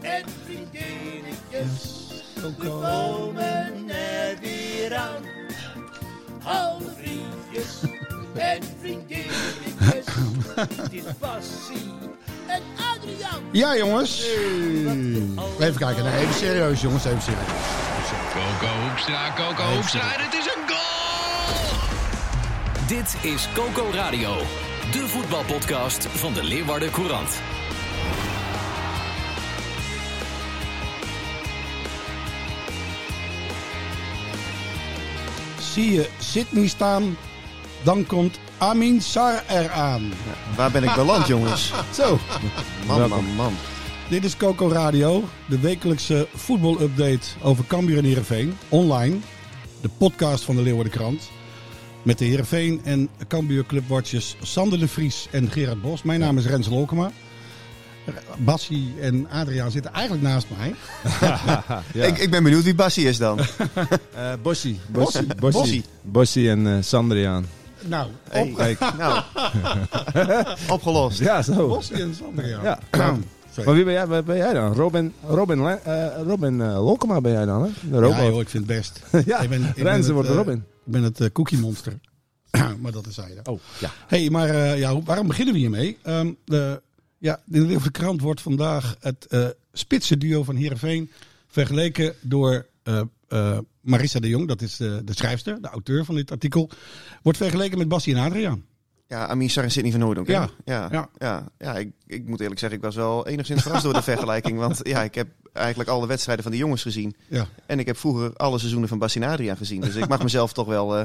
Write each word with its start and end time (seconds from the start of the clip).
En 0.00 0.24
vriendinnetjes, 0.44 2.06
we 2.34 2.52
komen 2.58 3.90
er 3.90 4.38
weer 4.40 4.96
aan. 4.96 5.22
Alle 6.42 6.92
vriendjes 6.98 7.68
en 8.34 8.62
vriendinnetjes, 8.80 10.06
het 10.54 10.92
is 10.92 11.02
Bassie 11.18 11.92
en 12.46 12.62
Adriaan. 12.76 13.42
Ja, 13.52 13.76
jongens. 13.76 14.26
Even 15.58 15.76
kijken. 15.78 16.04
Nee, 16.04 16.20
even 16.20 16.34
serieus, 16.34 16.80
jongens. 16.80 17.04
Even 17.04 17.22
serieus. 17.22 17.42
Even 17.42 18.06
serieus. 18.06 18.24
Coco 18.34 18.72
Hoekstra, 18.88 19.32
Coco 19.36 19.62
Hoekstra, 19.74 20.14
en 20.14 20.24
het 20.24 20.34
is 20.34 20.44
een 20.44 20.68
goal! 20.68 20.84
Dit 22.86 23.16
is 23.32 23.48
Coco 23.54 23.90
Radio, 23.92 24.36
de 24.92 25.08
voetbalpodcast 25.08 26.06
van 26.06 26.32
de 26.32 26.44
Leeuwarden 26.44 26.90
Courant. 26.90 27.30
Zie 35.74 35.92
je 35.92 36.08
Sydney 36.18 36.66
staan, 36.66 37.16
dan 37.82 38.06
komt 38.06 38.38
Amin 38.58 39.00
Sar 39.00 39.42
eraan. 39.48 40.12
Waar 40.56 40.70
ben 40.70 40.82
ik 40.82 40.94
beland, 40.94 41.26
jongens? 41.26 41.72
Zo, 41.98 42.18
Man, 42.86 43.08
man, 43.08 43.24
man. 43.36 43.52
dit 44.08 44.24
is 44.24 44.36
Coco 44.36 44.68
Radio, 44.68 45.24
de 45.48 45.58
wekelijkse 45.58 46.28
voetbalupdate 46.34 47.28
over 47.42 47.66
Cambuur 47.66 47.98
en 47.98 48.04
Heerenveen. 48.04 48.56
Online, 48.68 49.16
de 49.80 49.88
podcast 49.98 50.44
van 50.44 50.56
de 50.56 50.62
Leeuwarden 50.62 50.92
Krant. 50.92 51.30
Met 52.02 52.18
de 52.18 52.24
Heerenveen 52.24 52.80
en 52.84 53.08
Cambuur 53.28 53.66
clubwatchers 53.66 54.36
Sander 54.42 54.78
de 54.78 54.88
Vries 54.88 55.28
en 55.30 55.50
Gerard 55.50 55.82
Bos. 55.82 56.02
Mijn 56.02 56.20
naam 56.20 56.38
is 56.38 56.46
Rens 56.46 56.68
Lolkema. 56.68 57.10
Bassie 58.38 58.94
en 59.00 59.28
Adriaan 59.30 59.70
zitten 59.70 59.92
eigenlijk 59.92 60.24
naast 60.24 60.46
mij. 60.56 60.74
Ik, 62.08 62.18
ik 62.18 62.30
ben 62.30 62.42
benieuwd 62.42 62.62
wie 62.62 62.74
Bassie 62.74 63.08
is 63.08 63.18
dan. 63.18 63.38
Eh 64.14 64.32
Bossie. 64.42 64.80
Bossie. 64.88 65.26
Bossie. 65.26 65.60
Bossie. 65.60 65.84
Bossie 66.02 66.50
en 66.50 66.66
eh, 66.66 66.72
Sandriaan. 66.80 67.46
Nou, 67.86 68.10
Hey, 68.30 68.52
Kijk. 68.56 68.78
nou, 68.98 69.22
opgelost. 70.68 71.18
Ja, 71.18 71.42
zo. 71.42 71.68
Bossie 71.68 72.02
en 72.02 72.14
Sander. 72.14 72.46
Ja. 72.48 72.78
Nou. 73.56 73.64
Maar 73.64 73.74
wie 73.74 73.84
ben 73.84 73.92
jij, 73.92 74.24
ben 74.24 74.36
jij 74.36 74.52
dan? 74.52 74.72
Robin, 74.72 75.12
Robin, 75.26 75.66
eh, 75.84 76.06
Robin 76.26 76.62
Lokema 76.72 77.20
ben 77.20 77.32
jij 77.32 77.44
dan, 77.44 77.62
hè? 77.62 77.68
De 78.00 78.06
Ja, 78.06 78.24
joh, 78.24 78.40
ik 78.40 78.48
vind 78.48 78.68
het 78.68 78.76
best. 78.76 79.00
Ja, 79.26 79.38
ik 79.40 79.48
ben, 79.48 79.72
ik 79.74 79.82
ben 79.82 79.92
het, 79.92 80.08
wordt 80.10 80.28
Robin. 80.28 80.56
Ik 80.56 80.92
ben 80.92 81.02
het 81.02 81.32
cookie 81.32 81.58
monster. 81.58 81.92
maar 82.82 82.92
dat 82.92 83.06
is 83.06 83.14
zijde. 83.14 83.40
Oh, 83.44 83.60
ja. 83.78 83.90
hey, 84.06 84.30
maar 84.30 84.48
eh, 84.48 84.78
ja, 84.78 85.00
waarom 85.02 85.26
beginnen 85.26 85.54
we 85.54 85.60
hiermee? 85.60 85.98
Ehm 86.02 86.32
de, 86.44 86.82
ja, 87.24 87.40
in 87.50 87.66
de 87.66 87.90
Krant 87.90 88.20
wordt 88.20 88.40
vandaag 88.40 88.96
het 89.00 89.26
eh 89.26 89.48
spitse 89.72 90.18
duo 90.18 90.42
van 90.42 90.56
Heerenveen 90.56 91.10
vergeleken 91.46 92.14
door 92.20 92.66
eh, 92.82 93.58
Marissa 93.80 94.20
de 94.20 94.28
Jong. 94.28 94.48
Dat 94.48 94.62
is 94.62 94.76
de, 94.76 95.02
de 95.04 95.14
schrijfster, 95.14 95.62
de 95.62 95.68
auteur 95.68 96.04
van 96.04 96.14
dit 96.14 96.30
artikel. 96.30 96.70
Wordt 97.22 97.38
vergeleken 97.38 97.78
met 97.78 97.88
Bassie 97.88 98.14
en 98.14 98.24
Adriaan. 98.24 98.64
Ja, 99.06 99.26
Amin 99.26 99.50
Sar 99.50 99.64
en 99.64 99.70
Sidney 99.70 99.90
van 99.90 100.00
Noordonk. 100.00 100.26
Ja. 100.26 100.50
ja, 100.64 100.88
Ja. 100.90 101.08
ja. 101.18 101.48
ja, 101.58 101.76
ik, 101.76 101.92
ik 102.06 102.28
moet 102.28 102.40
eerlijk 102.40 102.60
zeggen, 102.60 102.78
ik 102.78 102.84
was 102.84 102.94
wel 102.94 103.26
enigszins 103.26 103.62
verrast 103.62 103.82
door 103.82 103.92
de 103.92 104.02
vergelijking. 104.12 104.58
Want 104.58 104.80
ja, 104.82 105.02
ik 105.02 105.14
heb 105.14 105.28
eigenlijk 105.52 105.88
alle 105.88 106.06
wedstrijden 106.06 106.44
van 106.44 106.52
de 106.52 106.58
jongens 106.58 106.82
gezien. 106.82 107.16
Ja. 107.28 107.46
En 107.66 107.78
ik 107.78 107.86
heb 107.86 107.96
vroeger 107.96 108.32
alle 108.32 108.58
seizoenen 108.58 108.88
van 108.88 108.98
Bassie 108.98 109.22
en 109.22 109.28
Adriaan 109.28 109.56
gezien. 109.56 109.80
Dus 109.80 109.94
ik 109.94 110.08
mag 110.08 110.22
mezelf 110.28 110.52
toch 110.52 110.66
wel 110.66 110.98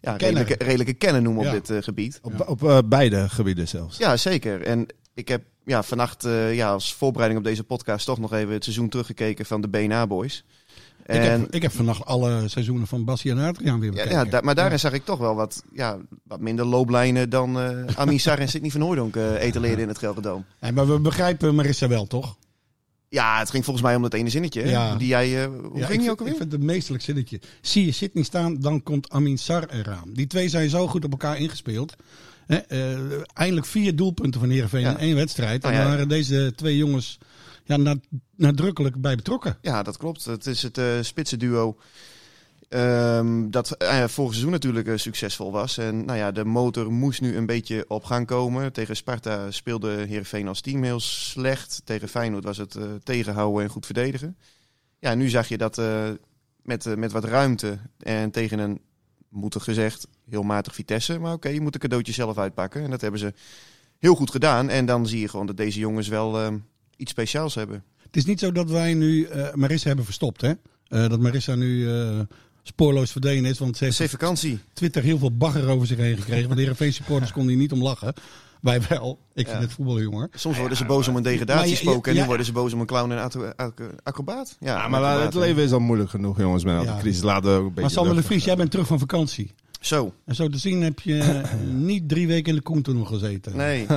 ja, 0.00 0.16
redelijke, 0.16 0.54
redelijke 0.58 0.94
kenner 0.94 1.22
noemen 1.22 1.46
op 1.46 1.64
dit 1.64 1.84
gebied. 1.84 2.18
Op, 2.22 2.48
op 2.62 2.82
beide 2.88 3.28
gebieden 3.28 3.68
zelfs. 3.68 3.98
Ja, 3.98 4.16
zeker. 4.16 4.62
En 4.62 4.86
ik 5.14 5.28
heb 5.28 5.42
ja, 5.66 5.82
vannacht 5.82 6.24
eh, 6.24 6.54
ja, 6.54 6.70
als 6.72 6.94
voorbereiding 6.94 7.40
op 7.40 7.46
deze 7.46 7.64
podcast 7.64 8.06
toch 8.06 8.18
nog 8.18 8.32
even 8.32 8.52
het 8.54 8.64
seizoen 8.64 8.88
teruggekeken 8.88 9.46
van 9.46 9.60
de 9.60 9.68
BNA 9.68 10.06
Boys. 10.06 10.44
Ik, 11.06 11.22
heb, 11.22 11.54
ik 11.54 11.62
heb 11.62 11.72
vannacht 11.72 12.04
alle 12.04 12.48
seizoenen 12.48 12.86
van 12.86 13.04
Bassie 13.04 13.30
en 13.30 13.38
Adriaan 13.38 13.80
weer 13.80 13.88
ja, 13.90 13.96
bekeken. 13.96 14.18
ja, 14.18 14.24
da- 14.24 14.40
maar 14.40 14.54
daarin 14.54 14.78
zag 14.78 14.92
ik 14.92 15.04
toch 15.04 15.18
wel 15.18 15.34
wat, 15.34 15.62
ja, 15.72 15.98
wat 16.22 16.40
minder 16.40 16.64
looplijnen 16.64 17.30
dan 17.30 17.60
eh 17.60 17.84
Amin 17.96 18.20
Sarr 18.20 18.38
en 18.40 18.48
Sidney 18.48 18.70
van 18.70 18.80
Hooydonk 18.80 19.16
eh 19.16 19.42
etaleerden 19.42 19.80
in 19.82 19.88
het 19.88 19.98
Gelderdoom. 19.98 20.44
Hey, 20.58 20.72
maar 20.72 20.86
we 20.88 20.98
begrijpen 21.00 21.54
Marissa 21.54 21.88
wel, 21.88 22.06
toch? 22.06 22.36
Ja, 23.08 23.38
het 23.38 23.50
ging 23.50 23.64
volgens 23.64 23.84
mij 23.86 23.96
om 23.96 24.02
dat 24.02 24.14
ene 24.14 24.28
zinnetje. 24.30 24.66
Ja. 24.68 24.94
Die 24.96 25.08
jij, 25.08 25.44
hoe 25.46 25.78
Ja, 25.78 25.84
ging 25.86 25.92
ik 25.92 26.00
die 26.00 26.10
ook 26.10 26.18
alweer? 26.18 26.34
Ik 26.34 26.40
vind 26.40 26.52
het 26.52 26.60
een 26.60 26.66
meestelijk 26.66 27.02
zinnetje. 27.04 27.40
Zie 27.60 27.84
je 27.84 27.92
Sydney 27.92 28.24
staan, 28.24 28.60
dan 28.60 28.82
komt 28.82 29.10
Amin 29.10 29.38
Sar 29.38 29.68
eraan. 29.70 30.10
Die 30.12 30.26
twee 30.26 30.48
zijn 30.48 30.68
zo 30.70 30.86
goed 30.88 31.04
op 31.04 31.10
elkaar 31.10 31.38
ingespeeld. 31.38 31.94
Eh, 32.46 32.58
eindelijk 33.32 33.66
vier 33.66 33.96
doelpunten 33.96 34.40
van 34.40 34.50
Heerenveen 34.50 34.86
in 34.86 34.96
één 34.96 35.14
wedstrijd. 35.14 35.64
En 35.64 35.70
Nou 35.70 35.74
ja. 35.74 35.80
daar 35.80 35.90
waren 35.90 36.08
deze 36.08 36.52
twee 36.56 36.76
jongens 36.76 37.18
ja, 37.64 37.76
nad- 37.76 37.98
nadrukkelijk 38.36 39.00
bij 39.00 39.16
betrokken. 39.16 39.58
Ja, 39.60 39.82
dat 39.82 39.96
klopt. 39.96 40.24
Het 40.24 40.46
is 40.46 40.62
het 40.62 40.78
eh 40.78 40.86
spitse 41.00 41.36
duo 41.36 41.76
ehm, 42.68 43.50
dat 43.50 43.70
eh, 43.76 44.04
vorig 44.04 44.30
seizoen 44.30 44.50
natuurlijk 44.52 44.88
eh, 44.88 44.96
succesvol 44.96 45.52
was. 45.52 45.78
En 45.78 46.04
nou 46.04 46.18
ja, 46.18 46.30
de 46.32 46.44
motor 46.44 46.92
moest 46.92 47.20
nu 47.20 47.36
een 47.36 47.46
beetje 47.46 47.84
op 47.88 48.04
gang 48.04 48.26
komen. 48.26 48.72
Tegen 48.72 48.96
Sparta 48.96 49.50
speelde 49.50 49.90
Heerenveen 50.08 50.48
als 50.48 50.60
team 50.60 50.82
heel 50.82 51.00
slecht. 51.00 51.80
Tegen 51.84 52.08
Feyenoord 52.08 52.44
was 52.44 52.56
het 52.56 52.74
eh, 52.74 52.84
tegenhouden 53.02 53.62
en 53.62 53.70
goed 53.70 53.86
verdedigen. 53.86 54.36
Ja, 54.98 55.14
nu 55.14 55.28
zag 55.28 55.48
je 55.48 55.58
dat 55.58 55.78
eh, 55.78 56.04
met, 56.62 56.86
eh, 56.86 56.94
met 56.94 57.12
wat 57.12 57.24
ruimte 57.24 57.78
en 57.98 58.30
tegen 58.30 58.58
een, 58.58 58.80
moet 59.28 59.54
er 59.54 59.60
gezegd, 59.60 60.08
heel 60.28 60.42
matig 60.42 60.74
Vitesse. 60.74 61.18
Maar 61.18 61.32
oké, 61.32 61.48
je 61.48 61.60
moet 61.60 61.74
een 61.74 61.80
cadeautje 61.80 62.12
zelf 62.12 62.38
uitpakken. 62.38 62.82
En 62.82 62.90
dat 62.90 63.00
hebben 63.00 63.20
ze 63.20 63.32
heel 63.98 64.14
goed 64.14 64.30
gedaan. 64.30 64.68
En 64.68 64.86
dan 64.86 65.06
zie 65.06 65.20
je 65.20 65.28
gewoon 65.28 65.46
dat 65.46 65.56
deze 65.56 65.78
jongens 65.78 66.08
wel 66.08 66.38
ehm, 66.38 66.58
iets 66.96 67.10
speciaals 67.10 67.54
hebben. 67.54 67.84
Het 68.02 68.16
is 68.16 68.24
niet 68.24 68.38
zo 68.40 68.52
dat 68.52 68.70
wij 68.70 68.94
nu 68.94 69.24
eh, 69.24 69.54
Marissa 69.54 69.86
hebben 69.86 70.04
verstopt. 70.04 70.40
Hè? 70.40 70.52
Eh, 70.88 71.08
dat 71.08 71.20
Marissa 71.20 71.54
nu 71.54 71.90
eh, 71.90 72.20
spoorloos 72.62 73.12
verdwenen 73.12 73.50
is. 73.50 73.58
Want 73.58 73.76
ze 73.76 73.84
heeft 73.84 74.10
vakantie. 74.10 74.58
Twitter 74.72 75.02
heel 75.02 75.18
veel 75.18 75.36
bagger 75.36 75.68
over 75.68 75.86
zich 75.86 75.98
heen 75.98 76.16
gekregen. 76.16 76.44
Want 76.44 76.54
de 76.54 76.60
Heerenveen 76.60 76.92
supporters 76.92 77.32
konden 77.32 77.50
hier 77.50 77.60
niet 77.60 77.72
om 77.72 77.82
lachen. 77.82 78.14
Wij 78.60 78.80
wel. 78.88 79.18
Ik 79.34 79.46
vind 79.46 79.58
Ja. 79.58 79.64
het 79.64 79.72
voetbalhumor. 79.72 80.28
Soms 80.34 80.58
worden 80.58 80.76
ze 80.76 80.84
boos 80.84 81.08
om 81.08 81.16
een 81.16 81.22
degradatiespook 81.22 82.06
en 82.06 82.14
nu 82.14 82.20
ja. 82.20 82.26
worden 82.26 82.46
ze 82.46 82.52
boos 82.52 82.72
om 82.72 82.80
een 82.80 82.86
clown 82.86 83.10
en 83.10 83.18
acro- 83.22 83.52
acro- 83.56 83.90
acrobaat. 84.02 84.56
Ja, 84.60 84.76
Ja, 84.76 84.88
maar 84.88 85.02
acrobaat, 85.02 85.24
het 85.24 85.34
leven 85.42 85.62
is 85.62 85.72
al 85.72 85.80
moeilijk 85.80 86.10
genoeg, 86.10 86.38
jongens, 86.38 86.64
met 86.64 86.82
Ja. 86.84 86.94
de 86.94 87.00
crisis. 87.00 87.22
Laten 87.22 87.50
we 87.50 87.56
ook 87.56 87.58
een 87.60 87.66
beetje... 87.66 87.80
Maar 87.80 87.90
Sander 87.90 88.14
de 88.14 88.22
Vries, 88.22 88.44
jij 88.44 88.56
bent 88.56 88.70
terug 88.70 88.86
van 88.86 88.98
vakantie. 88.98 89.54
Zo, 89.80 90.12
En 90.24 90.34
zo 90.34 90.48
te 90.48 90.58
zien 90.58 90.82
heb 90.82 91.00
je 91.00 91.42
niet 91.72 92.08
drie 92.08 92.26
weken 92.26 92.48
in 92.50 92.54
de 92.56 92.62
koentoen 92.62 93.06
gezeten. 93.06 93.56
nee. 93.56 93.86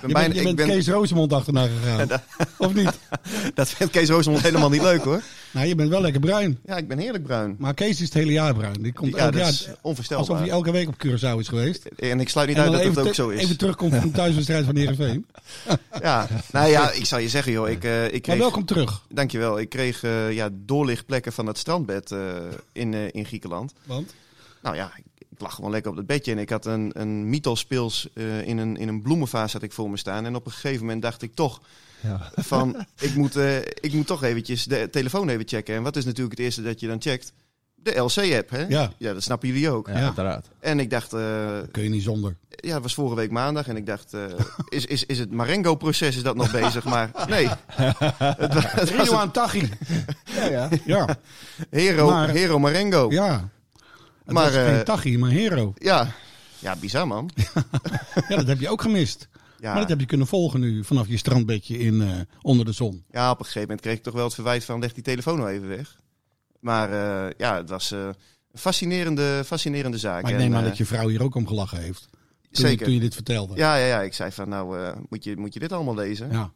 Ben 0.00 0.08
Je 0.08 0.14
bijna, 0.14 0.28
bent, 0.28 0.42
je 0.44 0.50
ik 0.50 0.56
bent 0.56 0.70
Kees 0.70 0.88
Rosemond 0.88 1.32
achterna 1.32 1.66
gegaan. 1.66 2.08
of 2.56 2.74
niet? 2.74 2.98
dat 3.54 3.68
vindt 3.68 3.92
Kees 3.92 4.08
Roosmond 4.08 4.42
helemaal 4.42 4.70
niet 4.70 4.82
leuk 4.82 5.02
hoor. 5.02 5.22
Nou, 5.50 5.66
je 5.66 5.74
bent 5.74 5.88
wel 5.90 6.00
lekker 6.00 6.20
bruin. 6.20 6.58
Ja, 6.64 6.76
ik 6.76 6.88
ben 6.88 6.98
heerlijk 6.98 7.24
bruin. 7.24 7.56
Maar 7.58 7.74
Kees 7.74 7.90
is 7.90 8.00
het 8.00 8.14
hele 8.14 8.32
jaar 8.32 8.54
bruin. 8.54 8.82
Die 8.82 8.92
komt 8.92 9.14
Ja, 9.16 9.18
elk 9.18 9.34
jaar 9.34 9.54
onvoorstelbaar. 9.80 10.26
alsof 10.28 10.38
hij 10.38 10.48
elke 10.48 10.70
week 10.70 10.88
op 10.88 10.94
Curaçao 11.06 11.38
is 11.38 11.48
geweest. 11.48 11.84
En 11.84 12.20
ik 12.20 12.28
sluit 12.28 12.48
niet 12.48 12.58
uit 12.58 12.72
dat 12.72 12.84
het 12.84 12.98
ook 12.98 13.14
zo 13.14 13.28
is. 13.28 13.42
even 13.42 13.56
terugkomt 13.58 13.94
van 13.94 14.02
een 14.02 14.10
thuiswedstrijd 14.20 14.64
van 14.64 14.76
Heerenveen. 14.76 15.26
Ja, 16.02 16.28
nou 16.52 16.68
ja, 16.70 16.90
ik 16.90 17.04
zou 17.04 17.22
je 17.22 17.28
zeggen 17.28 17.52
joh, 17.52 17.68
ik, 17.68 17.84
eh, 17.84 18.04
ik 18.04 18.10
Maar 18.12 18.20
kreeg... 18.20 18.38
welkom 18.38 18.64
terug. 18.64 19.02
Dankjewel. 19.08 19.58
Ik 19.60 19.68
kreeg 19.68 20.02
eh, 20.02 20.32
ja, 20.32 20.48
doorlichtplekken 20.52 21.32
van 21.32 21.46
het 21.46 21.58
strandbed 21.58 22.12
eh, 22.12 22.18
in, 22.72 22.94
in 23.12 23.24
Griekenland. 23.24 23.72
Want? 23.86 24.14
Nou 24.62 24.76
ja, 24.76 24.92
ik, 24.96 25.04
ik 25.38 25.44
lag 25.44 25.54
gewoon 25.54 25.70
lekker 25.70 25.90
op 25.90 25.96
het 25.96 26.06
bedje 26.06 26.32
en 26.32 26.38
ik 26.38 26.50
had 26.50 26.66
een, 26.66 26.90
een 26.94 27.28
Mythos-pils 27.28 28.08
eh, 28.14 28.46
in, 28.46 28.58
een, 28.58 28.76
in 28.76 28.88
een 28.88 29.02
bloemenvaas 29.02 29.52
had 29.52 29.62
ik 29.62 29.72
voor 29.72 29.90
me 29.90 29.96
staan. 29.96 30.26
En 30.26 30.34
op 30.34 30.46
een 30.46 30.52
gegeven 30.52 30.80
moment 30.84 31.02
dacht 31.02 31.22
ik 31.22 31.34
toch 31.34 31.60
Ja. 32.00 32.30
van, 32.36 32.84
ik 33.00 33.14
moet, 33.14 33.36
eh, 33.36 33.56
ik 33.58 33.92
moet 33.92 34.06
toch 34.06 34.22
eventjes 34.22 34.64
de 34.64 34.88
telefoon 34.90 35.28
even 35.28 35.48
checken. 35.48 35.74
En 35.74 35.82
wat 35.82 35.96
is 35.96 36.04
natuurlijk 36.04 36.36
het 36.36 36.44
eerste 36.46 36.62
dat 36.62 36.80
je 36.80 36.86
dan 36.86 37.00
checkt? 37.00 37.32
De 37.74 37.96
LC-app, 37.98 38.50
hè? 38.50 38.64
Ja. 38.68 38.92
Ja, 38.98 39.12
dat 39.12 39.22
snappen 39.22 39.48
jullie 39.48 39.70
ook. 39.70 39.86
Ja, 39.88 39.92
uiteraard. 39.94 40.46
En 40.60 40.80
ik 40.80 40.90
dacht, 40.90 41.12
eh, 41.12 41.46
Kun 41.70 41.82
je 41.82 41.88
niet 41.88 42.02
zonder. 42.02 42.36
ja, 42.48 42.72
het 42.74 42.82
was 42.82 42.94
vorige 42.94 43.14
week 43.16 43.30
maandag 43.30 43.68
en 43.68 43.76
ik 43.76 43.86
dacht, 43.86 44.12
is, 44.68 44.84
is, 44.86 45.04
is 45.06 45.18
het 45.18 45.30
Marengo-proces 45.32 46.16
is 46.16 46.22
dat 46.22 46.36
nog 46.36 46.50
bezig? 46.50 46.84
Maar 46.84 47.10
nee, 47.28 47.48
het, 47.76 48.54
het 48.54 48.90
was 48.90 48.90
Rio 48.90 49.12
een 49.12 49.18
aan 49.18 49.30
Taghi. 49.30 49.68
Ja, 50.24 50.44
ja. 50.44 50.68
Ja, 50.84 51.16
Hero, 51.70 52.10
Maar- 52.10 52.28
Hero 52.28 52.58
Marengo. 52.58 53.10
Ja. 53.10 53.48
Ja. 54.28 54.42
Het 54.42 54.52
Maar, 54.52 54.62
was 54.62 54.70
eh, 54.70 54.74
geen 54.74 54.84
Taghi, 54.84 55.18
maar 55.18 55.30
Hero. 55.30 55.74
ja. 55.78 56.76
bizar 56.80 57.06
man. 57.06 57.30
Ja, 58.28 58.36
dat 58.36 58.46
heb 58.46 58.60
je 58.60 58.68
ook 58.68 58.82
gemist. 58.82 59.28
Ja, 59.60 59.70
Maar 59.70 59.80
dat 59.80 59.88
heb 59.88 60.00
je 60.00 60.06
kunnen 60.06 60.26
volgen 60.26 60.60
nu 60.60 60.84
vanaf 60.84 61.08
je 61.08 61.16
strandbedje 61.16 61.78
in, 61.78 62.02
eh, 62.02 62.08
onder 62.42 62.64
de 62.64 62.72
zon. 62.72 63.04
ja, 63.10 63.30
op 63.30 63.38
een 63.38 63.44
gegeven 63.44 63.60
moment 63.60 63.80
kreeg 63.80 63.96
ik 63.96 64.02
toch 64.02 64.14
wel 64.14 64.24
het 64.24 64.34
verwijt 64.34 64.64
van 64.64 64.80
leg 64.80 64.92
die 64.92 65.02
telefoon 65.02 65.38
nou 65.38 65.50
even 65.50 65.68
weg. 65.68 66.00
Maar 66.60 66.92
eh, 66.92 67.32
ja, 67.36 67.56
het 67.56 67.68
was 67.68 67.90
een 67.90 68.14
fascinerende, 68.54 69.42
fascinerende 69.46 69.98
zaak. 69.98 70.22
Maar 70.22 70.30
ik 70.30 70.36
En, 70.38 70.42
neem 70.42 70.54
aan 70.58 70.64
dat 70.64 70.76
je 70.76 70.84
vrouw 70.84 71.08
hier 71.08 71.22
ook 71.22 71.34
om 71.34 71.46
gelachen 71.46 71.78
heeft. 71.80 72.08
Toen, 72.10 72.20
Zeker. 72.50 72.78
Je, 72.78 72.84
toen 72.84 72.94
je 72.94 73.00
dit 73.00 73.14
vertelde. 73.14 73.56
Ja, 73.56 73.76
ja, 73.76 73.86
ja, 73.86 74.02
ik 74.02 74.14
zei 74.14 74.32
van 74.32 74.48
nou, 74.48 74.94
moet, 75.08 75.24
je, 75.24 75.36
moet 75.36 75.54
je 75.54 75.60
dit 75.60 75.72
allemaal 75.72 75.94
lezen? 75.94 76.30
Ja. 76.30 76.52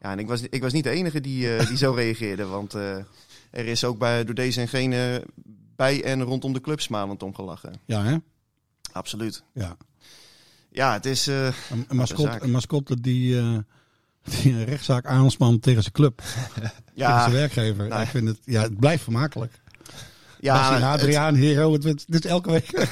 Ja, 0.00 0.10
en 0.10 0.18
ik 0.18 0.26
was, 0.26 0.40
ik 0.40 0.62
was 0.62 0.72
niet 0.72 0.84
de 0.84 0.90
enige 0.90 1.20
die, 1.20 1.56
die 1.66 1.76
zo 1.76 1.92
reageerde. 2.02 2.46
Want 2.46 2.72
er 2.74 3.66
is 3.66 3.84
ook 3.84 3.98
bij, 3.98 4.24
door 4.24 4.34
deze 4.34 4.60
en 4.60 4.68
gene 4.68 5.24
bij 5.76 6.04
en 6.04 6.22
rondom 6.22 6.52
de 6.52 6.60
club 6.60 6.80
smalend 6.80 7.22
om 7.22 7.34
gelachen. 7.34 7.72
Ja, 7.84 8.02
hè? 8.04 8.16
Absoluut. 8.92 9.44
Ja. 9.54 9.76
Ja, 10.70 10.92
het 10.92 11.06
is... 11.06 11.26
eh, 11.26 11.46
Een, 11.46 11.86
mascotte, 11.96 12.38
een 12.42 12.50
mascotte 12.50 13.00
die, 13.00 13.38
eh, 13.38 13.58
die 14.22 14.52
een 14.52 14.64
rechtszaak 14.64 15.06
aanspant 15.06 15.62
tegen 15.62 15.82
zijn 15.82 15.94
club. 15.94 16.16
tegen 16.54 16.72
ja, 16.94 17.20
zijn 17.20 17.32
werkgever. 17.32 17.88
nou, 17.88 18.02
ik 18.02 18.08
vind 18.08 18.28
het, 18.28 18.38
ja, 18.44 18.62
het 18.62 18.78
blijft 18.78 19.02
vermakelijk. 19.02 19.60
Ja, 20.44 20.54
Bastien 20.54 20.74
het- 20.74 21.00
Adriaan, 21.00 21.34
Hero, 21.34 21.72
het, 21.72 22.04
is 22.08 22.20
elke 22.20 22.50
week. 22.50 22.70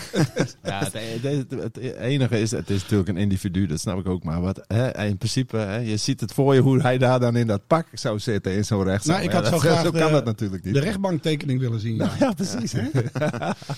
Ja, 0.63 0.79
het, 0.79 0.93
het, 1.23 1.51
het- 1.51 1.61
het 1.61 1.77
enige 1.97 2.41
is, 2.41 2.51
het 2.51 2.71
is 2.71 2.83
natuurlijk 2.83 3.09
een 3.09 3.17
individu, 3.17 3.67
dat 3.67 3.81
snap 3.81 3.99
ik 3.99 4.09
ook. 4.09 4.25
Maar 4.25 4.41
wat, 4.41 4.65
hè, 4.67 5.05
in 5.07 5.17
principe, 5.17 5.57
hè, 5.57 5.77
je 5.77 5.97
ziet 5.97 6.21
het 6.21 6.33
voor 6.33 6.55
je 6.55 6.61
hoe 6.61 6.81
hij 6.81 6.99
daar 6.99 7.21
dan 7.21 7.37
in 7.37 7.47
dat 7.47 7.67
pak 7.67 7.87
zou 7.93 8.19
zitten 8.19 8.53
in 8.53 8.65
zo'n 8.65 8.85
rechtszaal. 8.85 9.15
Nou, 9.15 9.27
ik 9.27 9.33
Ja, 9.33 9.37
had 9.37 9.47
zo 9.47 9.51
dat- 9.53 9.61
graag 9.61 9.83
zo 9.85 9.91
de- 9.91 9.99
dat 10.11 10.25
natuurlijk 10.25 10.65
niet. 10.65 10.75
De 10.75 10.81
rechtbanktekening 10.81 11.61
willen 11.61 11.81
zien. 11.81 11.97
Nou, 11.97 12.11
ja. 12.11 12.27
ja, 12.27 12.33
precies. 12.33 12.73
Hè? 12.73 12.83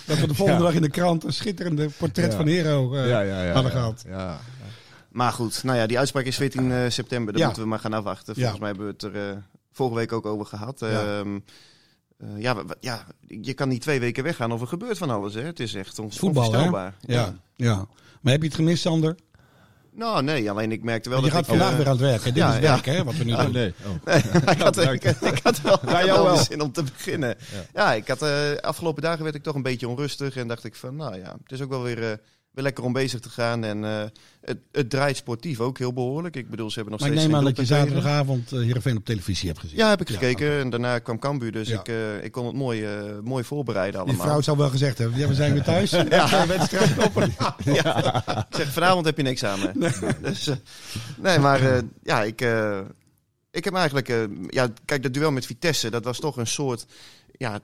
Dat 0.06 0.18
we 0.18 0.26
de 0.26 0.34
volgende 0.34 0.60
Ja. 0.60 0.66
dag 0.66 0.74
in 0.74 0.82
de 0.82 0.90
krant 0.90 1.24
een 1.24 1.32
schitterende 1.32 1.88
portret 1.98 2.30
Ja. 2.30 2.36
van 2.36 2.46
Hero 2.46 2.94
eh, 2.94 3.08
ja, 3.08 3.20
ja, 3.20 3.42
ja, 3.44 3.52
hadden 3.52 3.72
ja. 3.72 3.78
gehad. 3.78 4.04
Ja. 4.08 4.38
Maar 5.10 5.32
goed, 5.32 5.62
nou 5.64 5.78
ja, 5.78 5.86
die 5.86 5.98
uitspraak 5.98 6.24
is 6.24 6.36
14 6.36 6.72
eh, 6.72 6.78
september. 6.88 7.32
Daar 7.32 7.40
Ja. 7.40 7.46
moeten 7.46 7.62
we 7.64 7.68
maar 7.68 7.78
gaan 7.78 7.92
afwachten. 7.92 8.34
Ja. 8.36 8.40
Volgens 8.40 8.60
mij 8.60 8.68
hebben 8.68 8.86
we 8.86 8.92
het 8.92 9.02
er 9.02 9.28
eh, 9.30 9.36
vorige 9.72 9.96
week 9.96 10.12
ook 10.12 10.26
over 10.26 10.46
gehad. 10.46 10.80
Ja. 10.80 11.18
Ehm, 11.18 11.38
eh, 12.18 12.26
ja, 12.38 12.62
ja, 12.80 13.06
je 13.26 13.54
kan 13.54 13.68
niet 13.68 13.80
twee 13.80 14.00
weken 14.00 14.24
weggaan 14.24 14.52
of 14.52 14.60
er 14.60 14.66
gebeurt 14.66 14.98
van 14.98 15.10
alles. 15.10 15.34
Hè. 15.34 15.42
Het 15.42 15.60
is 15.60 15.74
echt 15.74 15.98
on 15.98 16.12
Voetbal, 16.12 16.42
hè? 16.42 16.48
onvoorstelbaar. 16.48 16.94
Ja. 17.00 17.34
ja. 17.56 17.86
Maar 18.20 18.32
heb 18.32 18.40
je 18.42 18.48
het 18.48 18.56
gemist, 18.56 18.82
Sander? 18.82 19.14
Nou, 19.96 20.22
nee, 20.22 20.50
alleen 20.50 20.72
ik 20.72 20.82
merkte 20.84 21.08
wel 21.08 21.20
Want 21.20 21.32
je 21.32 21.38
dat 21.38 21.46
gaat 21.46 21.54
ik... 21.54 21.60
vandaag 21.60 21.78
eh, 21.78 21.84
weer 21.84 21.86
aan 21.86 21.98
het 22.02 22.10
werk. 22.10 22.24
Hè? 22.24 22.32
Dit 22.32 22.42
ja, 22.42 22.48
is 22.54 22.54
ja. 22.54 22.60
werk, 22.60 22.84
hè, 22.84 23.04
wat 23.04 23.16
we 23.16 23.24
nu 23.24 23.32
Oh, 23.32 23.40
doen. 23.40 23.52
nee. 23.52 23.74
Oh. 23.84 24.04
Nee, 24.04 24.16
ik, 24.54 24.60
had, 24.60 24.78
ik, 24.78 25.04
ik 25.32 25.40
had 25.42 25.60
wel, 25.60 25.74
ik 25.74 25.88
had 25.88 26.04
jou 26.04 26.06
wel 26.06 26.24
wel. 26.24 26.36
zin 26.36 26.60
om 26.60 26.72
te 26.72 26.82
beginnen. 26.82 27.36
Ja, 27.74 27.92
ik 27.92 28.08
had, 28.08 28.22
eh 28.22 28.54
afgelopen 28.60 29.02
dagen 29.02 29.22
werd 29.22 29.34
ik 29.34 29.42
toch 29.42 29.54
een 29.54 29.62
beetje 29.62 29.88
onrustig. 29.88 30.36
En 30.36 30.48
dacht 30.48 30.64
ik 30.64 30.74
van, 30.74 30.96
nou 30.96 31.16
ja, 31.16 31.36
het 31.42 31.52
is 31.52 31.60
ook 31.60 31.70
wel 31.70 31.82
weer, 31.82 32.10
eh, 32.10 32.16
weer 32.54 32.64
lekker 32.64 32.84
om 32.84 32.92
bezig 32.92 33.20
te 33.20 33.30
gaan. 33.30 33.64
En 33.64 33.84
eh, 33.84 34.04
het, 34.40 34.58
het 34.72 34.90
draait 34.90 35.16
sportief 35.16 35.60
ook 35.60 35.78
heel 35.78 35.92
behoorlijk. 35.92 36.36
Ik 36.36 36.50
bedoel, 36.50 36.70
ze 36.70 36.74
hebben 36.74 36.92
nog 36.92 37.00
Maar 37.00 37.10
ik 37.10 37.14
steeds 37.18 37.32
neem 37.32 37.40
aan 37.40 37.54
dat 37.54 37.56
je 37.56 37.74
zaterdagavond 37.74 38.52
uh, 38.52 38.60
Heerenveen 38.60 38.96
op 38.96 39.04
televisie 39.04 39.48
hebt 39.48 39.60
gezien. 39.60 39.76
Ja, 39.76 39.88
heb 39.88 40.00
ik 40.00 40.08
gekeken. 40.08 40.58
En 40.58 40.70
daarna 40.70 40.98
kwam 40.98 41.18
Cambuur, 41.18 41.52
dus 41.52 41.68
Ja. 41.68 41.80
ik, 41.80 41.88
eh, 41.88 42.24
ik 42.24 42.32
kon 42.32 42.46
het 42.46 42.54
mooi, 42.54 42.86
mooi 43.22 43.44
voorbereiden 43.44 44.00
allemaal. 44.00 44.24
vrouw 44.26 44.40
zou 44.40 44.56
wel 44.56 44.68
gezegd 44.68 44.98
hebben, 44.98 45.18
ja, 45.18 45.28
we 45.28 45.34
zijn 45.34 45.52
weer 45.52 45.62
thuis. 45.62 45.90
ja. 46.08 46.46
wedstrijd 46.46 47.04
op. 47.04 47.22
Ja. 47.64 48.26
Ik 48.26 48.56
zeg, 48.56 48.72
vanavond 48.72 49.06
heb 49.06 49.16
je 49.16 49.22
niks 49.22 49.44
aan 49.44 49.58
me. 49.60 49.90
Dus, 50.20 50.50
nee, 51.16 51.38
maar 51.38 51.82
ja, 52.02 52.22
ik, 52.22 52.46
ik 53.50 53.64
heb 53.64 53.74
eigenlijk... 53.74 54.28
ja, 54.48 54.68
kijk, 54.84 55.02
dat 55.02 55.14
duel 55.14 55.30
met 55.30 55.46
Vitesse, 55.46 55.90
dat 55.90 56.04
was 56.04 56.18
toch 56.18 56.36
een 56.36 56.46
soort 56.46 56.86
ja, 57.36 57.60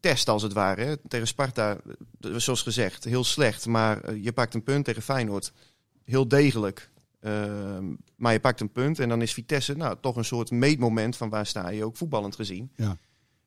test 0.00 0.28
als 0.28 0.42
het 0.42 0.52
ware. 0.52 1.00
Tegen 1.08 1.26
Sparta, 1.26 1.76
eh, 2.20 2.34
zoals 2.34 2.62
gezegd, 2.62 3.04
heel 3.04 3.24
slecht. 3.24 3.66
Maar 3.66 4.00
eh, 4.00 4.24
je 4.24 4.32
pakt 4.32 4.54
een 4.54 4.62
punt 4.62 4.84
tegen 4.84 5.02
Feyenoord. 5.02 5.52
Heel 6.04 6.28
degelijk. 6.28 6.90
Ehm, 7.20 7.84
maar 8.16 8.32
je 8.32 8.40
pakt 8.40 8.60
een 8.60 8.72
punt 8.72 8.98
en 8.98 9.08
dan 9.08 9.22
is 9.22 9.32
Vitesse 9.32 9.74
nou, 9.74 9.96
toch 10.00 10.16
een 10.16 10.24
soort 10.24 10.50
meetmoment 10.50 11.16
van 11.16 11.28
waar 11.28 11.46
sta 11.46 11.68
je 11.68 11.84
ook 11.84 11.96
voetballend 11.96 12.34
gezien. 12.34 12.70
Ja. 12.76 12.96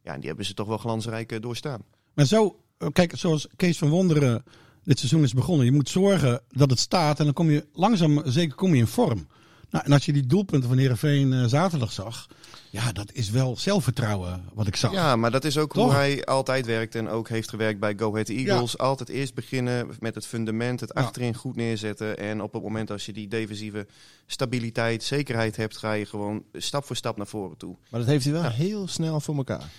Ja, 0.03 0.13
en 0.13 0.19
die 0.19 0.27
hebben 0.27 0.45
ze 0.45 0.53
toch 0.53 0.68
wel 0.68 0.77
glansrijk 0.77 1.31
eh, 1.31 1.42
doorstaan. 1.42 1.81
Maar 2.13 2.25
zo, 2.25 2.59
kijk, 2.94 3.13
zoals 3.15 3.48
Kees 3.56 3.77
van 3.77 3.89
Wonderen 3.89 4.44
dit 4.83 5.00
seizoen 5.00 5.24
is 5.24 5.33
begonnen. 5.33 5.65
Je 5.65 5.71
moet 5.71 5.89
zorgen 5.89 6.42
dat 6.50 6.69
het 6.69 6.80
staat 6.80 7.19
en 7.19 7.25
dan 7.25 7.33
kom 7.33 7.50
je 7.50 7.68
langzaam, 7.74 8.21
zeker 8.25 8.56
kom 8.56 8.74
je 8.74 8.80
in 8.80 8.88
vorm. 8.88 9.27
Nou, 9.72 9.86
en 9.86 9.92
als 9.92 10.06
je 10.06 10.14
die 10.14 10.26
doelpunten 10.26 10.70
van 10.70 10.78
Heerenveen 10.78 11.34
eh, 11.34 11.46
zaterdag 11.46 11.92
zag. 11.92 12.28
Ja, 12.70 12.92
dat 12.92 13.12
is 13.12 13.30
wel 13.30 13.58
zelfvertrouwen 13.58 14.44
wat 14.54 14.68
ik 14.68 14.76
zag. 14.76 14.92
Ja, 14.92 15.16
maar 15.16 15.32
dat 15.32 15.44
is 15.44 15.58
ook 15.58 15.74
Toch? 15.74 15.84
hoe 15.84 15.94
hij 15.94 16.26
altijd 16.26 16.66
werkt 16.66 16.96
en 16.96 17.08
ook 17.10 17.30
heeft 17.30 17.50
gewerkt 17.50 17.80
bij 17.80 17.94
Go 17.98 18.12
Ahead 18.12 18.30
Eagles. 18.30 18.78
Altijd 18.78 19.10
eerst 19.10 19.34
beginnen 19.34 19.90
met 20.00 20.16
het 20.16 20.26
fundament, 20.26 20.80
het 20.80 20.92
Ja. 20.96 21.02
achterin 21.02 21.36
goed 21.36 21.56
neerzetten. 21.56 22.18
En 22.18 22.42
op 22.42 22.54
het 22.54 22.64
moment 22.64 22.92
als 22.92 23.06
je 23.06 23.14
die 23.14 23.28
defensieve 23.28 23.88
stabiliteit, 24.26 25.04
zekerheid 25.04 25.56
hebt, 25.56 25.78
ga 25.78 25.92
je 25.94 26.06
gewoon 26.06 26.44
stap 26.54 26.86
voor 26.86 26.96
stap 26.96 27.18
naar 27.18 27.28
voren 27.28 27.58
toe. 27.58 27.76
Maar 27.90 28.00
dat 28.00 28.10
heeft 28.10 28.24
hij 28.24 28.34
wel 28.34 28.50
heel 28.50 28.88
snel 28.88 29.20
voor 29.20 29.36
elkaar. 29.36 29.70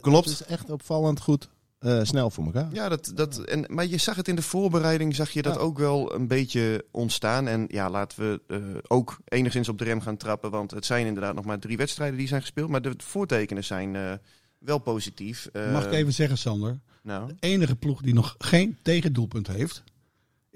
Klopt. 0.00 0.28
Het 0.30 0.40
is 0.40 0.46
echt 0.46 0.70
opvallend 0.70 1.20
goed 1.20 1.48
eh, 1.86 2.00
snel 2.02 2.30
voor 2.30 2.44
elkaar. 2.44 2.68
Ja, 2.72 2.88
dat, 2.88 3.12
dat, 3.14 3.38
en, 3.38 3.64
maar 3.68 3.86
je 3.86 3.96
zag 3.98 4.16
het 4.16 4.28
in 4.28 4.36
de 4.36 4.42
voorbereiding, 4.42 5.14
zag 5.14 5.30
je 5.30 5.42
dat 5.42 5.54
Ja. 5.54 5.60
ook 5.60 5.78
wel 5.78 6.14
een 6.14 6.26
beetje 6.28 6.84
ontstaan. 6.90 7.46
En 7.48 7.64
ja, 7.68 7.90
laten 7.90 8.18
we 8.18 8.40
eh, 8.46 8.58
ook 8.86 9.18
enigszins 9.24 9.68
op 9.68 9.78
de 9.78 9.84
rem 9.84 10.00
gaan 10.00 10.16
trappen, 10.16 10.50
want 10.50 10.70
het 10.70 10.86
zijn 10.86 11.06
inderdaad 11.06 11.34
nog 11.34 11.44
maar 11.44 11.58
drie 11.58 11.76
wedstrijden 11.76 12.18
die 12.18 12.28
zijn 12.28 12.40
gespeeld. 12.40 12.68
Maar 12.70 12.82
de 12.82 12.94
voortekenen 12.96 13.64
zijn 13.64 13.96
eh, 13.96 14.12
wel 14.58 14.78
positief. 14.78 15.48
Eh, 15.52 15.72
Mag 15.72 15.84
ik 15.86 15.92
even 15.92 16.12
zeggen, 16.12 16.38
Sander? 16.38 16.78
Nou, 17.02 17.26
De 17.26 17.34
enige 17.40 17.76
ploeg 17.76 18.02
die 18.02 18.14
nog 18.14 18.34
geen 18.38 18.78
tegendoelpunt 18.82 19.46
heeft 19.46 19.82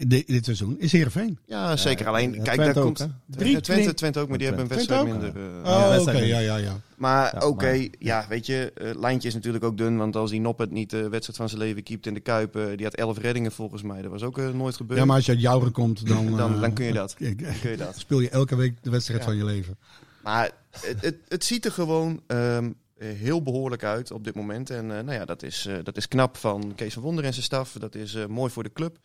dit 0.09 0.45
seizoen 0.45 0.79
is 0.79 0.93
Heerenveen. 0.93 1.39
ja, 1.47 1.77
zeker. 1.77 2.07
Alleen, 2.09 2.33
Ja, 2.35 2.43
kijk, 2.43 2.55
Twente 2.55 2.73
daar 2.73 2.77
ook, 2.77 2.85
komt... 2.85 2.99
hè? 2.99 3.07
Twente, 3.37 3.61
Twente, 3.61 3.95
Twente 3.95 4.19
ook, 4.21 4.29
maar 4.29 4.39
die 4.39 4.47
hebben 4.47 4.65
een 4.65 4.71
wedstrijd 4.71 5.05
minder. 5.07 5.33
eh, 5.65 5.71
Oh, 5.73 6.01
oké, 6.01 6.19
ja, 6.19 6.39
ja, 6.39 6.57
ja. 6.57 6.81
Maar 6.97 7.35
Ja, 7.41 7.47
oké, 7.47 7.65
maar- 7.77 7.87
ja, 7.99 8.27
weet 8.29 8.47
je, 8.47 8.73
eh 8.75 8.91
lijntje 9.01 9.29
is 9.29 9.35
natuurlijk 9.35 9.65
ook 9.65 9.77
dun. 9.79 9.97
Want 9.97 10.17
als 10.17 10.31
die 10.31 10.41
Noppet 10.41 10.71
niet 10.71 10.91
de 10.91 11.09
wedstrijd 11.09 11.39
van 11.39 11.49
zijn 11.49 11.61
leven 11.61 11.83
keept 11.83 12.07
in 12.07 12.15
de 12.15 12.21
Kuip... 12.21 12.59
die 12.77 12.85
had 12.87 12.95
elf 12.95 13.19
reddingen 13.19 13.53
volgens 13.53 13.83
mij. 13.83 14.03
Dat 14.03 14.11
was 14.11 14.23
ook 14.23 14.39
eh, 14.39 14.49
nooit 14.49 14.77
gebeurd. 14.77 14.99
Ja, 15.01 15.05
maar 15.07 15.17
als 15.17 15.27
je 15.27 15.33
uit 15.33 15.41
Jouren 15.41 15.73
komt, 15.73 16.07
dan, 16.09 16.37
dan, 16.37 16.61
dan 16.61 16.73
kun 16.73 16.85
je 16.85 16.93
dat. 16.93 17.15
dan 17.19 17.35
kun 17.61 17.71
je 17.71 17.77
dat. 17.77 17.99
speel 17.99 18.21
je 18.21 18.29
elke 18.31 18.57
week 18.57 18.75
de 18.83 18.91
wedstrijd 18.91 19.21
Ja. 19.21 19.27
van 19.27 19.37
je 19.37 19.45
leven. 19.45 19.77
Maar 20.23 20.51
het, 20.81 20.97
het, 21.01 21.17
het 21.29 21.45
ziet 21.45 21.65
er 21.65 21.73
gewoon 21.73 22.21
ehm, 22.27 22.65
eh, 22.65 22.71
heel 23.05 23.43
behoorlijk 23.43 23.85
uit 23.85 24.11
op 24.11 24.25
dit 24.25 24.35
moment. 24.35 24.71
En 24.71 24.97
eh, 24.97 25.05
nou 25.05 25.13
ja, 25.13 25.25
dat 25.25 25.43
is, 25.43 25.67
eh, 25.67 25.77
dat 25.83 25.97
is 25.97 26.09
knap 26.09 26.37
van 26.37 26.73
Kees 26.75 26.95
van 26.95 27.03
Wonder 27.03 27.25
en 27.25 27.33
zijn 27.33 27.45
staf. 27.45 27.73
Dat 27.73 27.95
is 27.95 28.15
eh, 28.15 28.27
mooi 28.27 28.51
voor 28.51 28.63
de 28.63 28.73
club. 28.73 28.99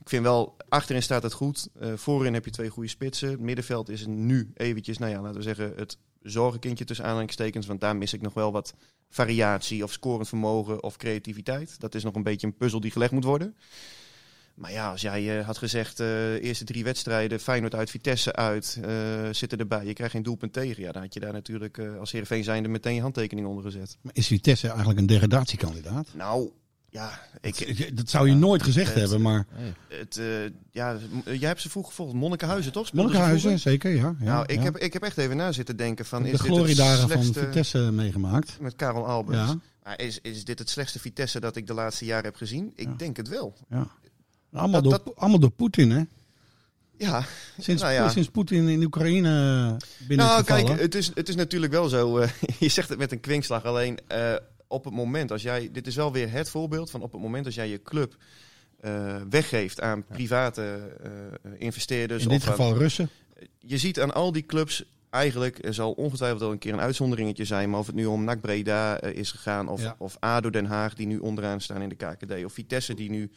Ik 0.00 0.08
vind 0.08 0.22
wel, 0.22 0.56
achterin 0.68 1.02
staat 1.02 1.22
het 1.22 1.32
goed. 1.32 1.68
Eh, 1.80 1.92
voorin 1.94 2.34
heb 2.34 2.44
je 2.44 2.50
twee 2.50 2.68
goede 2.68 2.88
spitsen. 2.88 3.30
Het 3.30 3.40
middenveld 3.40 3.88
is 3.88 4.06
nu 4.06 4.50
eventjes, 4.54 4.98
nou 4.98 5.12
ja, 5.12 5.20
laten 5.20 5.36
we 5.36 5.42
zeggen, 5.42 5.72
het 5.76 5.98
zorgenkindje 6.22 6.84
tussen 6.84 7.04
aanhalingstekens. 7.04 7.66
Want 7.66 7.80
daar 7.80 7.96
mis 7.96 8.12
ik 8.12 8.22
nog 8.22 8.34
wel 8.34 8.52
wat 8.52 8.74
variatie 9.08 9.84
of 9.84 9.92
scorend 9.92 10.28
vermogen 10.28 10.82
of 10.82 10.96
creativiteit. 10.96 11.80
Dat 11.80 11.94
is 11.94 12.02
nog 12.02 12.14
een 12.14 12.22
beetje 12.22 12.46
een 12.46 12.56
puzzel 12.56 12.80
die 12.80 12.90
gelegd 12.90 13.12
moet 13.12 13.24
worden. 13.24 13.56
Maar 14.60 14.72
ja, 14.72 14.90
als 14.90 15.00
jij 15.00 15.38
eh, 15.38 15.46
had 15.46 15.58
gezegd, 15.58 16.00
eh 16.00 16.32
eerste 16.42 16.64
drie 16.64 16.84
wedstrijden, 16.84 17.40
Feyenoord 17.40 17.74
uit, 17.74 17.90
Vitesse 17.90 18.32
uit, 18.32 18.78
eh, 18.84 18.90
zitten 19.30 19.58
erbij. 19.58 19.84
Je 19.84 19.92
krijgt 19.92 20.14
geen 20.14 20.22
doelpunt 20.22 20.52
tegen. 20.52 20.82
Ja, 20.82 20.92
dan 20.92 21.02
had 21.02 21.14
je 21.14 21.20
daar 21.20 21.32
natuurlijk 21.32 21.78
eh, 21.78 21.98
als 21.98 22.10
Heerenveen 22.12 22.44
zijnde 22.44 22.68
meteen 22.68 22.94
je 22.94 23.00
handtekening 23.00 23.46
onder 23.46 23.64
gezet. 23.64 23.96
Maar 24.00 24.12
is 24.14 24.26
Vitesse 24.26 24.68
eigenlijk 24.68 24.98
een 24.98 25.06
degradatiekandidaat? 25.06 26.08
Nou, 26.14 26.50
ja, 26.88 27.20
ik, 27.40 27.96
Dat 27.96 28.10
zou 28.10 28.28
je 28.28 28.34
nooit 28.34 28.62
gezegd 28.62 28.88
Het- 28.88 28.98
hebben, 29.00 29.20
maar 29.22 29.46
het, 29.88 30.16
eh, 30.16 30.24
ja, 30.72 30.96
jij 31.24 31.48
hebt 31.48 31.60
ze 31.60 31.70
vroeg 31.70 31.86
gevolgd. 31.86 32.14
Monnikenhuizen, 32.14 32.72
toch? 32.72 32.86
Speelden 32.86 33.10
Monnikenhuizen, 33.12 33.58
vroeger? 33.60 33.70
zeker, 33.90 33.90
ja. 33.90 34.14
ja 34.26 34.32
nou, 34.32 34.44
ik, 34.46 34.56
ja. 34.58 34.62
heb, 34.62 34.76
ik 34.76 34.92
heb 34.92 35.02
echt 35.02 35.18
even 35.18 35.36
na 35.36 35.52
zitten 35.52 35.76
denken 35.76 36.04
van... 36.04 36.22
de 36.22 36.28
is 36.30 36.38
dit 36.38 36.40
het 36.46 36.56
gloriedagen 36.56 37.08
van 37.08 37.22
slechtste- 37.22 37.44
Vitesse 37.44 37.78
meegemaakt. 37.78 38.56
Met 38.60 38.76
Karel 38.76 39.06
Albers. 39.06 39.36
Ja, 39.38 39.58
Maar 39.84 40.00
is, 40.00 40.18
is 40.22 40.44
dit 40.44 40.58
het 40.58 40.70
slechtste 40.70 40.98
Vitesse 40.98 41.40
dat 41.40 41.56
ik 41.56 41.66
de 41.66 41.74
laatste 41.74 42.04
jaren 42.04 42.24
heb 42.24 42.36
gezien? 42.36 42.72
Ik 42.74 42.86
Ja. 42.86 42.94
denk 42.96 43.16
het 43.16 43.28
wel. 43.28 43.54
ja. 43.68 43.88
Allemaal, 44.52 44.82
Dat- 44.82 45.04
door, 45.04 45.14
allemaal 45.14 45.38
door 45.38 45.50
Poetin, 45.50 45.90
hè? 45.90 46.02
Ja, 46.96 47.24
Sinds, 47.58 47.82
Nou 47.82 47.94
ja. 47.94 48.08
sinds 48.08 48.28
Poetin 48.28 48.68
in 48.68 48.82
Oekraïne 48.84 49.76
binnen 50.08 50.26
nou 50.26 50.40
is 50.40 50.46
gevallen. 50.46 50.64
kijk, 50.66 50.80
het 50.80 50.94
is, 50.94 51.10
het 51.14 51.28
is 51.28 51.34
natuurlijk 51.34 51.72
wel 51.72 51.88
zo. 51.88 52.18
eh, 52.18 52.30
je 52.58 52.68
zegt 52.68 52.88
het 52.88 52.98
met 52.98 53.12
een 53.12 53.20
kwinkslag. 53.20 53.64
Alleen 53.64 53.98
eh, 54.06 54.34
op 54.66 54.84
het 54.84 54.94
moment 54.94 55.30
als 55.30 55.42
jij... 55.42 55.68
Dit 55.72 55.86
is 55.86 55.94
wel 55.96 56.12
weer 56.12 56.30
het 56.30 56.50
voorbeeld 56.50 56.90
van 56.90 57.02
op 57.02 57.12
het 57.12 57.20
moment 57.20 57.46
als 57.46 57.54
jij 57.54 57.68
je 57.68 57.82
club... 57.82 58.16
eh, 58.80 59.16
weggeeft 59.30 59.80
aan 59.80 60.04
private 60.06 60.96
eh, 61.02 61.10
investeerders. 61.58 62.22
in 62.22 62.28
dit 62.28 62.38
of 62.40 62.44
aan- 62.48 62.50
geval 62.54 62.76
Russen. 62.76 63.08
je 63.58 63.78
ziet 63.78 64.00
aan 64.00 64.14
al 64.14 64.32
die 64.32 64.46
clubs 64.46 64.84
eigenlijk, 65.10 65.64
er 65.64 65.74
zal 65.74 65.92
ongetwijfeld 65.92 66.40
wel 66.40 66.52
een 66.52 66.58
keer 66.58 66.72
een 66.72 66.80
uitzonderingetje 66.80 67.44
zijn, 67.44 67.70
maar 67.70 67.80
of 67.80 67.86
het 67.86 67.94
nu 67.94 68.06
om 68.06 68.24
NAC 68.24 68.40
Breda 68.40 69.00
eh, 69.00 69.16
is 69.18 69.30
gegaan, 69.30 69.68
of, 69.68 69.82
Ja. 69.82 69.94
of 69.98 70.16
ADO 70.18 70.50
Den 70.50 70.64
Haag 70.66 70.94
die 70.94 71.06
nu 71.06 71.18
onderaan 71.18 71.60
staan 71.60 71.82
in 71.82 71.88
de 71.88 71.94
KKD, 71.94 72.44
of 72.44 72.52
Vitesse 72.52 72.94
die 72.94 73.10
nu 73.10 73.30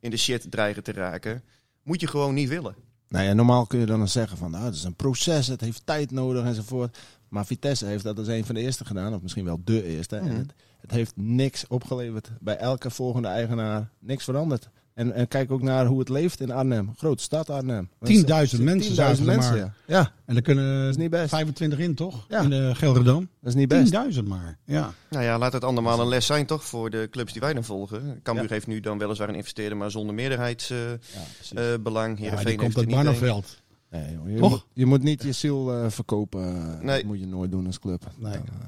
in 0.00 0.10
de 0.10 0.16
shit 0.16 0.50
dreigen 0.50 0.82
te 0.82 0.92
raken, 0.92 1.42
moet 1.82 2.00
je 2.00 2.06
gewoon 2.06 2.34
niet 2.34 2.48
willen. 2.48 2.74
Nou 3.08 3.24
ja, 3.24 3.32
normaal 3.32 3.66
kun 3.66 3.78
je 3.78 3.86
dan 3.86 4.08
zeggen 4.08 4.36
van 4.36 4.50
nou, 4.50 4.64
het 4.64 4.74
is 4.74 4.84
een 4.84 4.94
proces, 4.94 5.46
het 5.46 5.60
heeft 5.60 5.86
tijd 5.86 6.10
nodig 6.10 6.44
enzovoort. 6.44 6.98
Maar 7.28 7.46
Vitesse 7.46 7.86
heeft 7.86 8.04
dat 8.04 8.18
als 8.18 8.28
een 8.28 8.44
van 8.44 8.54
de 8.54 8.60
eerste 8.60 8.84
gedaan, 8.84 9.14
of 9.14 9.22
misschien 9.22 9.44
wel 9.44 9.60
de 9.64 9.84
eerste. 9.84 10.16
Mhm. 10.16 10.26
En 10.26 10.36
het, 10.36 10.54
het 10.80 10.90
heeft 10.90 11.12
niks 11.16 11.66
opgeleverd 11.66 12.30
bij 12.40 12.56
elke 12.56 12.90
volgende 12.90 13.28
eigenaar, 13.28 13.90
niks 13.98 14.24
veranderd. 14.24 14.68
En, 14.94 15.12
en 15.12 15.28
kijk 15.28 15.50
ook 15.50 15.62
naar 15.62 15.86
hoe 15.86 15.98
het 15.98 16.08
leeft 16.08 16.40
in 16.40 16.50
Arnhem. 16.50 16.92
Grote 16.96 17.22
stad 17.22 17.50
Arnhem. 17.50 17.88
10.000 17.88 18.24
mensen 18.60 18.80
10.000 18.90 18.94
zaten 18.94 19.18
er 19.18 19.24
mensen, 19.24 19.52
maar. 19.52 19.58
ja. 19.58 19.72
ja. 19.86 20.12
En 20.26 20.36
er 20.36 20.42
kunnen 20.42 20.88
is 20.88 20.96
niet 20.96 21.10
best. 21.10 21.28
25 21.28 21.78
in, 21.78 21.94
toch? 21.94 22.26
Ja. 22.28 22.40
In 22.40 22.50
de 22.50 22.70
Gelredam. 22.74 23.28
Dat 23.40 23.48
is 23.48 23.54
niet 23.54 23.68
best. 23.68 23.96
10.000 24.12 24.22
maar. 24.24 24.58
Ja. 24.64 24.92
Nou 25.10 25.24
ja, 25.24 25.38
laat 25.38 25.52
het 25.52 25.64
andermaal 25.64 26.00
een 26.00 26.08
les 26.08 26.26
zijn 26.26 26.46
toch 26.46 26.64
voor 26.64 26.90
de 26.90 27.08
clubs 27.10 27.32
die 27.32 27.40
wij 27.40 27.52
dan 27.54 27.64
volgen. 27.64 28.20
Cambuur 28.22 28.44
Ja. 28.44 28.52
heeft 28.52 28.66
nu 28.66 28.80
dan 28.80 28.98
weliswaar 28.98 29.28
een 29.28 29.34
investeerder, 29.34 29.76
maar 29.78 29.90
zonder 29.90 30.14
meerderheidsbelang. 30.14 31.00
Ja, 31.12 31.20
precies. 31.36 31.52
Uh, 31.58 31.82
belang. 31.82 32.18
ja, 32.20 32.36
die 32.44 32.56
komt 32.56 32.76
uit 32.76 32.86
een. 32.86 32.94
Barneveld. 32.94 33.58
Nee, 33.90 34.12
joh, 34.12 34.30
je, 34.30 34.38
Toch? 34.38 34.50
moet, 34.50 34.64
je 34.72 34.86
moet 34.86 35.02
niet 35.02 35.22
je 35.22 35.32
ziel 35.32 35.72
eh, 35.74 35.84
verkopen. 35.90 36.42
eh, 36.44 36.84
Nee. 36.84 36.96
Dat 36.96 37.04
moet 37.06 37.20
je 37.20 37.26
nooit 37.26 37.50
doen 37.50 37.66
als 37.66 37.78
club. 37.78 38.02
Nee. 38.18 38.32
Dan, 38.32 38.42
eh, 38.42 38.66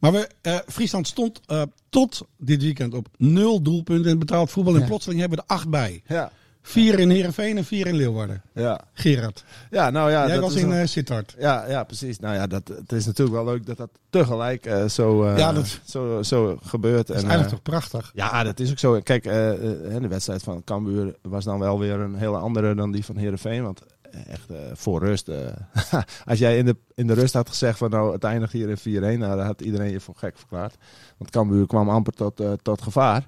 Maar 0.00 0.12
we, 0.12 0.28
Friesland 0.66 1.06
stond 1.06 1.40
tot 1.88 2.20
dit 2.36 2.62
weekend 2.62 2.94
op 2.94 3.08
nul 3.16 3.62
doelpunten 3.62 4.10
in 4.10 4.18
betaald 4.18 4.50
voetbal. 4.50 4.74
En 4.74 4.80
Ja. 4.80 4.86
plotseling 4.86 5.20
hebben 5.20 5.38
we 5.38 5.44
er 5.46 5.56
acht 5.56 5.68
bij. 5.68 6.02
ja. 6.06 6.30
Vier 6.62 6.98
in 6.98 7.10
Heerenveen 7.10 7.56
en 7.56 7.64
vier 7.64 7.86
in 7.86 7.94
Leeuwarden. 7.96 8.42
Ja. 8.54 8.80
Gerard, 8.92 9.44
ja, 9.70 9.90
nou 9.90 10.10
ja. 10.10 10.26
jij 10.26 10.34
dat 10.34 10.44
was 10.44 10.54
is 10.54 10.62
in 10.62 10.88
Sittard. 10.88 11.34
Ja, 11.38 11.68
ja, 11.68 11.84
precies. 11.84 12.18
Nou 12.18 12.34
ja, 12.34 12.46
dat, 12.46 12.68
het 12.68 12.92
is 12.92 13.06
natuurlijk 13.06 13.36
wel 13.36 13.44
leuk 13.44 13.66
dat 13.66 13.76
dat 13.76 13.90
tegelijk 14.10 14.70
zo, 14.88 15.28
Ja, 15.36 15.52
dat- 15.52 15.80
zo, 15.84 16.22
zo 16.22 16.58
gebeurt. 16.62 17.06
Dat 17.06 17.16
is 17.16 17.22
En, 17.22 17.28
eigenlijk 17.28 17.62
toch 17.62 17.72
prachtig? 17.74 18.10
Ja, 18.14 18.42
dat 18.44 18.60
is 18.60 18.70
ook 18.70 18.78
zo. 18.78 19.00
Kijk, 19.00 19.22
de 19.22 20.06
wedstrijd 20.08 20.42
van 20.42 20.64
Cambuur 20.64 21.14
was 21.22 21.44
dan 21.44 21.58
wel 21.58 21.78
weer 21.78 22.00
een 22.00 22.14
hele 22.14 22.36
andere 22.38 22.74
dan 22.74 22.90
die 22.92 23.04
van 23.04 23.16
Heerenveen. 23.16 23.62
Want 23.62 23.80
echt 24.26 24.50
eh, 24.50 24.56
voor 24.74 25.00
rust. 25.04 25.28
eh, 25.28 25.36
als 26.26 26.38
jij 26.38 26.58
in 26.58 26.64
de, 26.64 26.76
in 26.94 27.06
de 27.06 27.14
rust 27.14 27.34
had 27.34 27.48
gezegd 27.48 27.78
van 27.78 27.90
nou 27.90 28.12
het 28.12 28.24
eindigt 28.24 28.52
hier 28.52 28.68
in 28.68 28.78
4-1, 29.16 29.18
nou, 29.18 29.36
dan 29.36 29.46
had 29.46 29.60
iedereen 29.60 29.90
je 29.90 30.00
voor 30.00 30.14
gek 30.16 30.38
verklaard. 30.38 30.74
Want 31.18 31.30
Cambuur 31.30 31.66
kwam 31.66 31.88
amper 31.88 32.12
tot, 32.12 32.40
eh, 32.40 32.52
tot 32.62 32.82
gevaar. 32.82 33.26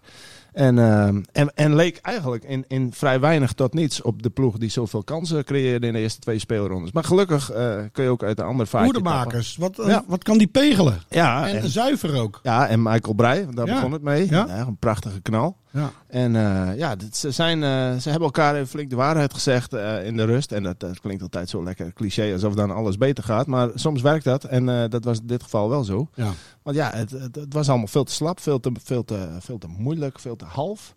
En, 0.52 0.78
eh, 0.78 1.06
en, 1.32 1.54
en 1.54 1.75
leek 1.75 1.99
eigenlijk 2.02 2.44
in, 2.44 2.64
in 2.68 2.92
vrij 2.92 3.20
weinig 3.20 3.52
tot 3.52 3.75
niets 3.75 4.02
op 4.02 4.22
de 4.22 4.30
ploeg 4.30 4.58
die 4.58 4.70
zoveel 4.70 5.02
kansen 5.04 5.44
creëerde 5.44 5.87
in 5.87 5.92
de 5.92 5.99
eerste 5.99 6.20
twee 6.20 6.38
speelrondes. 6.38 6.92
Maar 6.92 7.04
gelukkig 7.04 7.50
eh, 7.50 7.76
kun 7.92 8.04
je 8.04 8.10
ook 8.10 8.22
uit 8.22 8.37
de 8.37 8.42
andere 8.42 8.68
vaartje 8.68 8.92
tappen. 8.92 9.12
Hoedemakers, 9.12 9.56
wat, 9.56 9.78
eh, 9.78 9.87
Ja. 9.87 10.04
wat 10.06 10.22
kan 10.22 10.38
die 10.38 10.46
pegelen? 10.46 11.00
Ja, 11.08 11.49
en, 11.49 11.56
en, 11.60 11.68
zuiver 11.68 12.20
ook. 12.20 12.40
ja, 12.42 12.68
en 12.68 12.82
Michael 12.82 13.14
Breij, 13.14 13.46
daar 13.50 13.66
Ja. 13.66 13.75
begon 13.75 13.92
het 13.92 14.02
mee. 14.02 14.26
Ja, 14.30 14.58
een 14.60 14.76
prachtige 14.76 15.20
knal. 15.20 15.56
Ja. 15.72 15.90
En 16.06 16.36
eh, 16.36 16.76
ja, 16.78 16.96
dit- 16.96 17.16
ze, 17.16 17.30
zijn, 17.30 17.62
eh, 17.62 17.96
ze 17.96 18.08
hebben 18.10 18.26
elkaar 18.28 18.54
even 18.54 18.66
flink 18.68 18.90
de 18.90 18.96
waarheid 18.96 19.34
gezegd 19.34 19.72
eh, 19.72 20.06
in 20.06 20.16
de 20.16 20.24
rust. 20.24 20.52
En 20.52 20.62
dat, 20.62 20.80
dat 20.80 21.00
klinkt 21.00 21.22
altijd 21.22 21.48
zo 21.48 21.62
lekker 21.64 21.92
cliché, 21.92 22.32
alsof 22.32 22.54
dan 22.54 22.70
alles 22.70 22.96
beter 22.96 23.24
gaat. 23.24 23.46
Maar 23.46 23.68
soms 23.74 24.02
werkt 24.02 24.24
dat. 24.24 24.44
En 24.44 24.68
eh, 24.68 24.88
dat 24.88 25.04
was 25.04 25.18
in 25.20 25.26
dit 25.26 25.42
geval 25.42 25.68
wel 25.68 25.84
zo. 25.84 26.08
Ja. 26.14 26.30
Want 26.62 26.76
ja, 26.76 26.90
het, 26.94 27.10
het, 27.10 27.34
het 27.36 27.52
was 27.54 27.68
allemaal 27.68 27.86
veel 27.86 28.04
te 28.04 28.12
slap, 28.12 28.40
veel 28.40 28.60
te, 28.60 28.70
veel 28.82 29.04
te, 29.04 29.28
veel 29.40 29.58
te 29.58 29.68
moeilijk, 29.78 30.18
veel 30.18 30.36
te 30.36 30.44
half. 30.44 30.94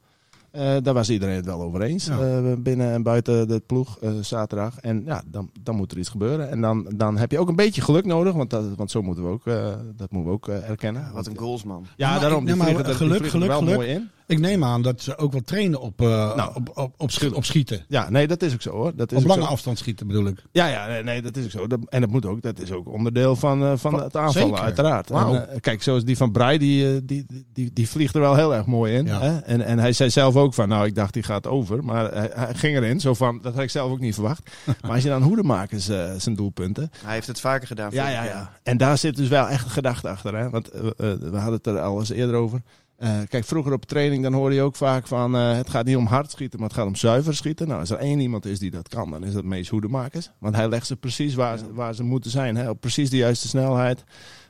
Eh, 0.51 0.75
daar 0.83 0.93
was 0.93 1.09
iedereen 1.09 1.35
het 1.35 1.45
wel 1.45 1.61
over 1.61 1.81
eens. 1.81 2.05
Ja. 2.05 2.19
eh, 2.19 2.53
binnen 2.57 2.91
en 2.91 3.03
buiten 3.03 3.47
de 3.47 3.59
ploeg 3.65 3.97
eh, 3.99 4.11
zaterdag. 4.21 4.79
En 4.79 5.03
ja, 5.05 5.21
dan, 5.25 5.49
dan 5.61 5.75
moet 5.75 5.91
er 5.91 5.97
iets 5.97 6.09
gebeuren. 6.09 6.49
En 6.49 6.61
dan, 6.61 6.91
dan 6.95 7.17
heb 7.17 7.31
je 7.31 7.39
ook 7.39 7.47
een 7.49 7.55
beetje 7.55 7.81
geluk 7.81 8.05
nodig. 8.05 8.33
Want, 8.33 8.49
dat, 8.49 8.63
want 8.75 8.91
zo 8.91 9.01
moeten 9.01 9.23
we 9.23 9.29
ook, 9.29 9.47
eh, 9.47 9.65
dat 9.95 10.11
moeten 10.11 10.29
we 10.31 10.35
ook 10.37 10.47
eh, 10.47 10.69
erkennen. 10.69 11.11
Wat 11.13 11.27
een 11.27 11.37
goalsman. 11.37 11.85
Ja, 11.95 12.09
Maar 12.11 12.19
daarom. 12.19 12.45
Die 12.45 12.47
nee, 12.47 12.55
maar 12.57 12.65
vliegen 12.65 12.85
er- 12.85 12.97
die 12.99 13.07
geluk, 13.07 13.17
vliegen 13.17 13.41
er 13.41 13.45
geluk, 13.47 13.59
wel 13.67 13.75
geluk. 13.75 13.75
mooi 13.75 13.89
in. 13.89 14.09
Ik 14.27 14.39
neem 14.39 14.63
aan 14.63 14.81
dat 14.81 15.01
ze 15.01 15.17
ook 15.17 15.31
wel 15.31 15.41
trainen 15.41 15.79
op, 15.81 16.01
eh, 16.01 16.35
Nou, 16.35 16.55
op, 16.55 16.69
op, 16.73 16.93
op, 16.97 17.11
op 17.33 17.45
schieten. 17.45 17.85
Ja, 17.87 18.09
nee, 18.09 18.27
dat 18.27 18.41
is 18.41 18.53
ook 18.53 18.61
zo 18.61 18.71
hoor. 18.71 18.91
Dat 18.95 19.11
is 19.11 19.17
Op 19.17 19.25
lange 19.25 19.41
zo. 19.41 19.47
afstand 19.47 19.77
schieten 19.77 20.07
bedoel 20.07 20.25
ik. 20.27 20.43
Ja, 20.51 20.67
ja, 20.67 20.87
nee, 20.87 21.03
nee, 21.03 21.21
dat 21.21 21.37
is 21.37 21.43
ook 21.43 21.51
zo. 21.51 21.67
Dat, 21.67 21.79
en 21.89 22.01
dat 22.01 22.09
moet 22.09 22.25
ook. 22.25 22.41
Dat 22.41 22.59
is 22.59 22.71
ook 22.71 22.87
onderdeel 22.91 23.35
van, 23.35 23.61
eh, 23.61 23.67
van 23.67 23.77
Van- 23.91 24.03
het 24.03 24.17
aanvallen, 24.17 24.47
zeker. 24.49 24.63
uiteraard. 24.63 25.09
En, 25.11 25.49
eh, 25.49 25.59
kijk, 25.59 25.83
zoals 25.83 26.03
die 26.03 26.17
van 26.17 26.31
Brei, 26.31 26.57
die, 26.57 27.05
die, 27.05 27.25
die, 27.53 27.73
die 27.73 27.89
vliegt 27.89 28.15
er 28.15 28.21
wel 28.21 28.35
heel 28.35 28.55
erg 28.55 28.65
mooi 28.65 28.93
in. 28.93 29.05
Ja. 29.05 29.19
Hè? 29.21 29.37
En, 29.39 29.61
en 29.61 29.79
hij 29.79 29.93
zei 29.93 30.09
zelf 30.09 30.35
ook 30.35 30.53
van, 30.53 30.67
nou, 30.69 30.85
ik 30.85 30.95
dacht 30.95 31.13
die 31.13 31.23
gaat 31.23 31.47
over. 31.47 31.83
Maar 31.83 32.11
hij, 32.13 32.29
hij 32.33 32.53
ging 32.53 32.75
erin, 32.77 32.99
zo 32.99 33.13
van, 33.13 33.39
dat 33.41 33.53
had 33.53 33.63
ik 33.63 33.69
zelf 33.69 33.91
ook 33.91 33.99
niet 33.99 34.13
verwacht. 34.13 34.49
maar 34.81 34.91
als 34.91 35.03
je 35.03 35.09
dan 35.09 35.21
Hoedemakers 35.23 35.85
zijn 36.17 36.35
doelpunten. 36.35 36.91
Hij 37.05 37.13
heeft 37.13 37.27
het 37.27 37.39
vaker 37.39 37.67
gedaan. 37.67 37.89
Ja, 37.91 38.05
ja, 38.07 38.13
jaar. 38.13 38.25
ja. 38.25 38.51
En 38.63 38.77
daar 38.77 38.97
zit 38.97 39.15
dus 39.15 39.27
wel 39.27 39.47
echt 39.47 39.67
gedachte 39.69 40.09
achter. 40.09 40.37
Hè? 40.37 40.49
Want 40.49 40.69
we 40.97 41.29
hadden 41.31 41.53
het 41.53 41.67
er 41.67 41.79
al 41.79 41.99
eens 41.99 42.09
eerder 42.09 42.35
over. 42.35 42.61
Eh, 43.03 43.19
kijk, 43.29 43.45
vroeger 43.45 43.73
op 43.73 43.85
training 43.85 44.23
dan 44.23 44.33
hoorde 44.33 44.55
je 44.55 44.61
ook 44.61 44.75
vaak 44.75 45.07
van... 45.07 45.35
eh, 45.35 45.55
het 45.55 45.69
gaat 45.69 45.85
niet 45.85 45.95
om 45.95 46.05
hard 46.05 46.31
schieten, 46.31 46.59
maar 46.59 46.67
het 46.67 46.77
gaat 46.77 46.87
om 46.87 46.95
zuiver 46.95 47.35
schieten. 47.35 47.67
Nou, 47.67 47.79
als 47.79 47.89
er 47.89 47.97
één 47.97 48.19
iemand 48.19 48.45
is 48.45 48.59
die 48.59 48.71
dat 48.71 48.87
kan, 48.87 49.11
dan 49.11 49.23
is 49.23 49.33
dat 49.33 49.43
Mees 49.43 49.69
Hoedemakers. 49.69 50.29
Want 50.39 50.55
hij 50.55 50.69
legt 50.69 50.87
ze 50.87 50.95
precies 50.95 51.35
waar, 51.35 51.57
ze, 51.57 51.73
waar 51.73 51.95
ze 51.95 52.03
moeten 52.03 52.31
zijn. 52.31 52.55
Hè? 52.55 52.69
Op 52.69 52.81
precies 52.81 53.09
de 53.09 53.17
juiste 53.17 53.47
snelheid. 53.47 54.03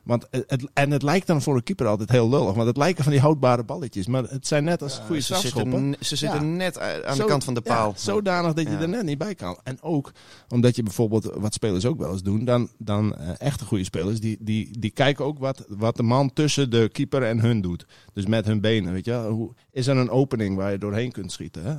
Want 0.04 0.28
het, 0.30 0.68
en 0.74 0.92
het 0.92 1.04
lijkt 1.04 1.28
dan 1.28 1.42
voor 1.42 1.56
een 1.56 1.64
keeper 1.64 1.88
altijd 1.88 2.10
heel 2.10 2.30
lullig. 2.30 2.54
Want 2.54 2.68
het 2.68 2.78
lijken 2.78 3.04
van 3.04 3.12
die 3.12 3.22
houdbare 3.22 3.64
balletjes. 3.64 4.08
Maar 4.08 4.24
het 4.24 4.48
zijn 4.48 4.64
net 4.64 4.82
als 4.82 5.02
goede 5.06 5.22
Ze 5.22 5.36
zitten, 5.36 5.96
ze 6.00 6.16
zitten 6.16 6.56
net 6.56 6.80
aan 6.80 7.18
de 7.18 7.26
kant 7.26 7.44
van 7.44 7.54
de 7.54 7.62
paal. 7.62 7.94
zodanig 7.96 8.54
dat 8.54 8.68
je 8.68 8.78
er 8.78 8.90
net 8.90 9.04
niet 9.04 9.18
bij 9.18 9.36
kan. 9.36 9.60
En 9.64 9.82
ook 9.82 10.12
omdat 10.50 10.76
je 10.76 10.84
bijvoorbeeld, 10.84 11.32
wat 11.36 11.54
spelers 11.54 11.86
ook 11.86 12.00
wel 12.00 12.12
eens 12.12 12.24
doen, 12.24 12.46
dan, 12.46 12.70
dan 12.78 13.16
eh, 13.16 13.30
echte 13.38 13.66
goede 13.66 13.84
spelers, 13.84 14.20
die, 14.20 14.38
die, 14.40 14.80
die 14.80 14.92
kijken 14.92 15.26
ook 15.26 15.40
wat, 15.40 15.66
wat 15.68 15.96
de 15.96 16.04
man 16.04 16.34
tussen 16.34 16.70
de 16.70 16.90
keeper 16.92 17.24
en 17.24 17.40
hun 17.40 17.62
doet. 17.62 17.86
Dus 18.14 18.26
met 18.26 18.46
hun 18.46 18.62
benen, 18.62 18.94
weet 18.94 19.06
je. 19.06 19.14
Hoe, 19.30 19.54
is 19.72 19.88
er 19.88 19.98
een 19.98 20.10
opening 20.10 20.56
waar 20.56 20.72
je 20.72 20.78
doorheen 20.78 21.12
kunt 21.12 21.32
schieten? 21.32 21.64
Hè? 21.66 21.76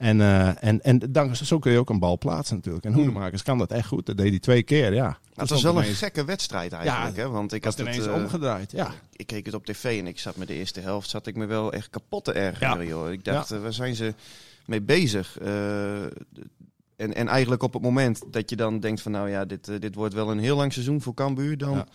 En, 0.00 0.20
eh, 0.20 0.64
en, 0.64 0.82
en 0.82 0.98
dan, 1.10 1.36
zo 1.36 1.58
kun 1.58 1.72
je 1.72 1.78
ook 1.78 1.90
een 1.90 1.98
bal 1.98 2.18
plaatsen 2.18 2.56
natuurlijk. 2.56 2.84
En 2.84 2.92
Hoedemakers 2.92 3.42
kan 3.42 3.58
dat 3.58 3.70
echt 3.72 3.86
goed. 3.86 4.06
Dat 4.06 4.16
deed 4.16 4.30
hij 4.30 4.38
twee 4.38 4.62
keer, 4.62 4.94
ja. 4.94 5.02
Nou, 5.02 5.14
het 5.14 5.38
Dus 5.38 5.50
was 5.50 5.62
wel 5.62 5.78
een 5.78 5.94
gekke 5.94 6.24
wedstrijd 6.24 6.72
eigenlijk. 6.72 7.16
hè? 7.16 7.28
Want 7.28 7.52
ik 7.52 7.64
had 7.64 7.76
het 7.78 7.86
het, 7.86 7.96
ineens 7.96 8.10
eh, 8.10 8.22
omgedraaid, 8.22 8.72
ja. 8.72 8.92
ik 9.16 9.26
keek 9.26 9.46
het 9.46 9.54
op 9.54 9.64
tv 9.66 9.98
en 9.98 10.06
ik 10.06 10.18
zat 10.18 10.36
met 10.36 10.48
de 10.48 10.54
eerste 10.54 10.80
helft 10.80 11.10
zat 11.10 11.26
ik 11.26 11.36
me 11.36 11.46
wel 11.46 11.72
echt 11.72 11.90
kapot 11.90 12.24
te 12.24 12.32
ergeren. 12.32 12.86
Joh. 12.86 13.12
Ik 13.12 13.24
dacht, 13.24 13.50
eh, 13.50 13.60
waar 13.60 13.72
zijn 13.72 13.94
ze 13.94 14.14
mee 14.66 14.80
bezig? 14.82 15.38
Eh, 15.38 16.02
en, 16.96 17.14
en 17.14 17.28
eigenlijk 17.28 17.62
op 17.62 17.72
het 17.72 17.82
moment 17.82 18.22
dat 18.30 18.50
je 18.50 18.56
dan 18.56 18.80
denkt 18.80 19.00
van 19.02 19.12
nou 19.12 19.30
ja, 19.30 19.44
dit, 19.44 19.80
dit 19.80 19.94
wordt 19.94 20.14
wel 20.14 20.30
een 20.30 20.38
heel 20.38 20.56
lang 20.56 20.72
seizoen 20.72 21.00
voor 21.02 21.14
Cambuur, 21.14 21.58
dan 21.58 21.74
Ja. 21.74 21.86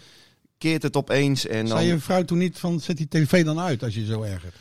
keert 0.58 0.84
het 0.84 0.96
opeens 0.96 1.48
en 1.48 1.66
dan... 1.66 1.78
Zei 1.78 1.88
je 1.90 2.00
vrouw 2.00 2.24
toen 2.24 2.38
niet 2.38 2.60
van 2.60 2.80
zet 2.80 2.98
die 2.98 3.08
tv 3.08 3.46
dan 3.46 3.60
uit 3.60 3.84
als 3.84 3.94
je 3.94 4.00
je 4.00 4.06
zo 4.06 4.22
ergert? 4.22 4.56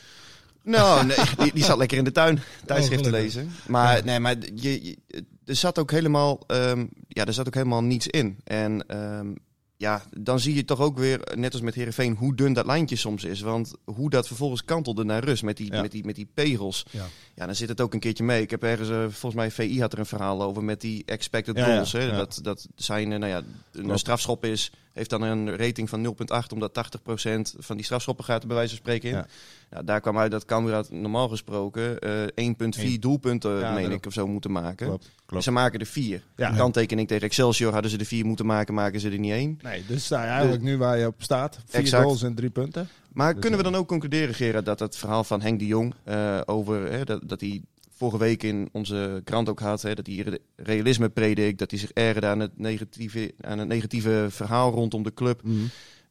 Nou, 0.65 1.07
nee, 1.07 1.17
die, 1.39 1.53
die 1.55 1.65
zat 1.65 1.79
lekker 1.79 1.99
in 1.99 2.05
de 2.05 2.13
tuin 2.13 2.41
tijdschrift 2.67 3.03
te 3.03 3.09
Oh, 3.09 3.15
lezen. 3.15 3.51
Maar, 3.69 3.97
Ja. 3.97 4.05
nee, 4.05 4.21
maar 4.21 4.37
je, 4.55 4.85
je- 4.85 4.97
er 5.45 5.57
zat 5.57 5.79
ook 5.79 5.91
helemaal, 5.91 6.41
ehm, 6.47 6.87
ja, 7.09 7.27
er 7.27 7.33
zat 7.33 7.47
ook 7.47 7.55
helemaal 7.55 7.83
niets 7.83 8.07
in. 8.07 8.39
En 8.45 8.87
ehm, 8.87 9.33
ja, 9.77 10.03
dan 10.19 10.41
zie 10.41 10.55
je 10.55 10.65
toch 10.65 10.81
ook 10.81 10.99
weer, 10.99 11.21
net 11.35 11.53
als 11.53 11.63
met 11.63 11.75
Herenveen, 11.75 12.15
hoe 12.17 12.35
dun 12.37 12.53
dat 12.53 12.67
lijntje 12.67 12.97
soms 12.97 13.25
is. 13.25 13.41
Want 13.41 13.73
hoe 13.85 14.11
dat 14.11 14.27
vervolgens 14.27 14.65
kantelde 14.65 15.05
naar 15.05 15.25
rust 15.25 15.43
met 15.43 15.57
die, 15.57 15.73
Ja. 15.73 15.81
met 15.81 15.91
die, 15.91 16.05
met 16.05 16.15
die 16.15 16.29
pegels. 16.35 16.87
Ja. 16.91 17.05
Ja, 17.35 17.47
dan 17.47 17.55
zit 17.55 17.69
het 17.69 17.81
ook 17.81 17.95
een 17.95 18.01
keertje 18.01 18.25
mee. 18.25 18.43
Ik 18.43 18.51
heb 18.51 18.63
ergens, 18.63 18.89
eh, 18.91 18.97
volgens 19.01 19.35
mij, 19.35 19.51
VI 19.51 19.81
had 19.81 19.93
er 19.93 19.99
een 19.99 20.07
verhaal 20.07 20.43
over 20.43 20.65
met 20.65 20.81
die 20.81 21.03
expected 21.07 21.57
ja, 21.57 21.65
goals. 21.65 21.93
Hè? 21.93 22.11
Dat, 22.11 22.39
dat 22.43 22.67
zijn, 22.77 23.13
eh, 23.13 23.19
nou 23.19 23.31
ja, 23.33 23.43
een 23.73 23.83
Klopt. 23.83 23.99
strafschop 23.99 24.45
is, 24.45 24.73
heeft 24.95 25.11
dan 25.11 25.23
een 25.23 25.57
rating 25.57 25.89
van 25.89 26.17
0,8, 26.17 26.53
omdat 26.53 26.73
80% 26.73 27.41
van 27.59 27.77
die 27.77 27.85
strafschoppen 27.85 28.25
gaat 28.25 28.41
er 28.43 28.47
bij 28.47 28.57
wijze 28.57 28.71
van 28.71 28.79
spreken 28.85 29.09
in. 29.11 29.17
Ja. 29.17 29.27
Ja, 29.71 29.83
daar 29.83 30.01
kwam 30.01 30.19
uit 30.19 30.31
dat 30.31 30.45
Cambuur 30.45 30.75
had 30.75 30.91
normaal 30.91 31.29
gesproken 31.29 31.99
eh 31.99 32.23
1,4 32.23 32.27
Eén. 32.37 33.01
doelpunten, 33.01 33.59
Ja, 33.59 33.73
meen 33.73 33.91
ik, 33.91 34.07
of 34.07 34.13
zo 34.13 34.27
moeten 34.27 34.53
maken. 34.53 34.87
Klopt, 34.87 35.11
klopt. 35.27 35.45
Ze 35.45 35.51
maken 35.51 35.81
er 35.81 35.87
vier. 35.87 36.23
Ja. 36.37 36.51
De 36.51 36.57
kanttekening 36.57 37.09
tegen 37.09 37.23
Excelsior 37.23 37.73
hadden 37.73 37.91
ze 37.91 37.99
er 37.99 38.05
vier 38.05 38.25
moeten 38.27 38.47
maken, 38.47 38.75
maken 38.75 39.01
ze 39.01 39.11
er 39.11 39.19
niet 39.19 39.33
één. 39.33 39.59
Nee, 39.63 39.85
dus 39.87 40.05
sta 40.05 40.23
je 40.23 40.29
eigenlijk 40.29 40.63
nu 40.63 40.77
waar 40.77 40.99
je 40.99 41.07
op 41.07 41.23
staat. 41.23 41.59
Vier 41.67 41.81
Exact. 41.81 42.05
goals 42.05 42.23
en 42.23 42.35
drie 42.35 42.51
punten. 42.51 42.89
Maar 43.13 43.33
Dus, 43.33 43.41
kunnen 43.41 43.59
we 43.61 43.65
eh, 43.65 43.71
dan 43.73 43.81
ook 43.81 43.89
concluderen, 43.89 44.35
Gerard, 44.35 44.65
dat 44.65 44.79
het 44.81 44.97
verhaal 44.97 45.25
van 45.25 45.41
Henk 45.43 45.59
de 45.59 45.67
Jong 45.67 45.95
eh, 46.05 46.41
over 46.45 46.93
hè, 46.93 47.05
dat, 47.05 47.21
dat 47.29 47.41
hij 47.41 47.63
vorige 47.95 48.19
week 48.19 48.43
in 48.43 48.69
onze 48.73 49.21
krant 49.25 49.49
ook 49.49 49.61
had, 49.61 49.83
hè, 49.83 49.95
dat 49.95 50.07
hij 50.07 50.17
re- 50.17 50.39
realisme 50.57 51.09
predikt, 51.09 51.59
dat 51.59 51.71
hij 51.71 51.81
zich 51.81 51.91
ergerde 51.93 52.27
aan 52.27 52.41
het 52.41 52.59
negatieve, 52.59 53.35
aan 53.41 53.59
het 53.59 53.69
negatieve 53.69 54.27
verhaal 54.31 54.71
rondom 54.73 55.03
de 55.03 55.15
club, 55.15 55.43
Mhm. 55.43 55.65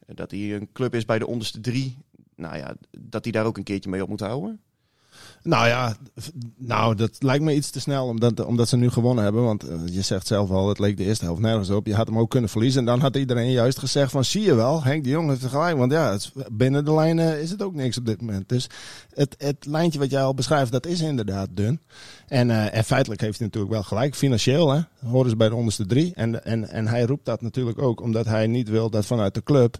dat 0.05 0.31
hij 0.31 0.55
een 0.55 0.69
club 0.73 0.95
is 0.95 1.05
bij 1.05 1.19
de 1.19 1.27
onderste 1.27 1.59
drie. 1.61 1.97
Nou 2.35 2.57
ja, 2.57 2.75
dat 2.99 3.23
hij 3.23 3.31
daar 3.31 3.45
ook 3.45 3.57
een 3.57 3.63
keertje 3.63 3.89
mee 3.89 4.01
op 4.03 4.09
moet 4.09 4.19
houden. 4.19 4.61
Nou 5.43 5.67
ja, 5.67 5.95
nou, 6.57 6.95
dat 6.95 7.11
lijkt 7.19 7.43
me 7.43 7.55
iets 7.55 7.69
te 7.69 7.79
snel 7.79 8.07
omdat, 8.07 8.45
omdat 8.45 8.67
ze 8.69 8.77
nu 8.77 8.89
gewonnen 8.89 9.23
hebben. 9.23 9.43
Want 9.43 9.63
eh, 9.63 9.75
je 9.85 10.01
zegt 10.01 10.27
zelf 10.27 10.49
al, 10.49 10.69
het 10.69 10.79
leek 10.79 10.97
de 10.97 11.03
eerste 11.03 11.25
helft 11.25 11.41
nergens 11.41 11.69
op. 11.69 11.85
Je 11.87 11.95
had 11.95 12.07
hem 12.07 12.17
ook 12.19 12.29
kunnen 12.29 12.49
verliezen. 12.49 12.79
En 12.79 12.85
dan 12.85 12.99
had 12.99 13.15
iedereen 13.15 13.51
juist 13.51 13.79
gezegd 13.79 14.11
van, 14.11 14.25
zie 14.25 14.41
je 14.41 14.53
wel, 14.55 14.83
Henk 14.83 15.03
de 15.03 15.09
Jong 15.09 15.29
heeft 15.29 15.45
gelijk. 15.45 15.77
Want 15.77 15.91
ja, 15.91 16.11
het 16.11 16.21
is- 16.21 16.31
binnen 16.51 16.85
de 16.85 16.93
lijnen 16.93 17.41
is 17.41 17.49
het 17.51 17.61
ook 17.61 17.73
niks 17.73 17.97
op 17.97 18.05
dit 18.05 18.21
moment. 18.21 18.49
Dus 18.49 18.69
het, 19.13 19.35
het 19.37 19.65
lijntje 19.65 19.99
wat 19.99 20.09
jij 20.11 20.23
al 20.23 20.33
beschrijft, 20.33 20.71
dat 20.71 20.85
is 20.85 21.01
inderdaad 21.01 21.47
dun. 21.51 21.79
En, 22.27 22.49
eh, 22.49 22.77
en 22.77 22.83
feitelijk 22.83 23.21
heeft 23.21 23.37
hij 23.37 23.47
natuurlijk 23.47 23.73
wel 23.73 23.83
gelijk. 23.83 24.15
Financieel, 24.15 24.71
hè, 24.71 24.81
horen 25.05 25.29
ze 25.29 25.35
bij 25.35 25.49
de 25.49 25.55
onderste 25.55 25.85
drie. 25.85 26.11
En, 26.15 26.45
en, 26.45 26.69
en 26.69 26.87
hij 26.87 27.03
roept 27.03 27.25
dat 27.25 27.41
natuurlijk 27.41 27.81
ook 27.81 28.01
omdat 28.01 28.25
hij 28.25 28.47
niet 28.47 28.69
wil 28.69 28.89
dat 28.89 29.05
vanuit 29.05 29.33
de 29.33 29.43
club 29.43 29.77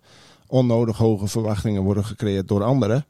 onnodig 0.48 0.98
hoge 0.98 1.28
verwachtingen 1.28 1.82
worden 1.84 2.06
gecreëerd 2.06 2.48
door 2.48 2.64
anderen. 2.64 3.06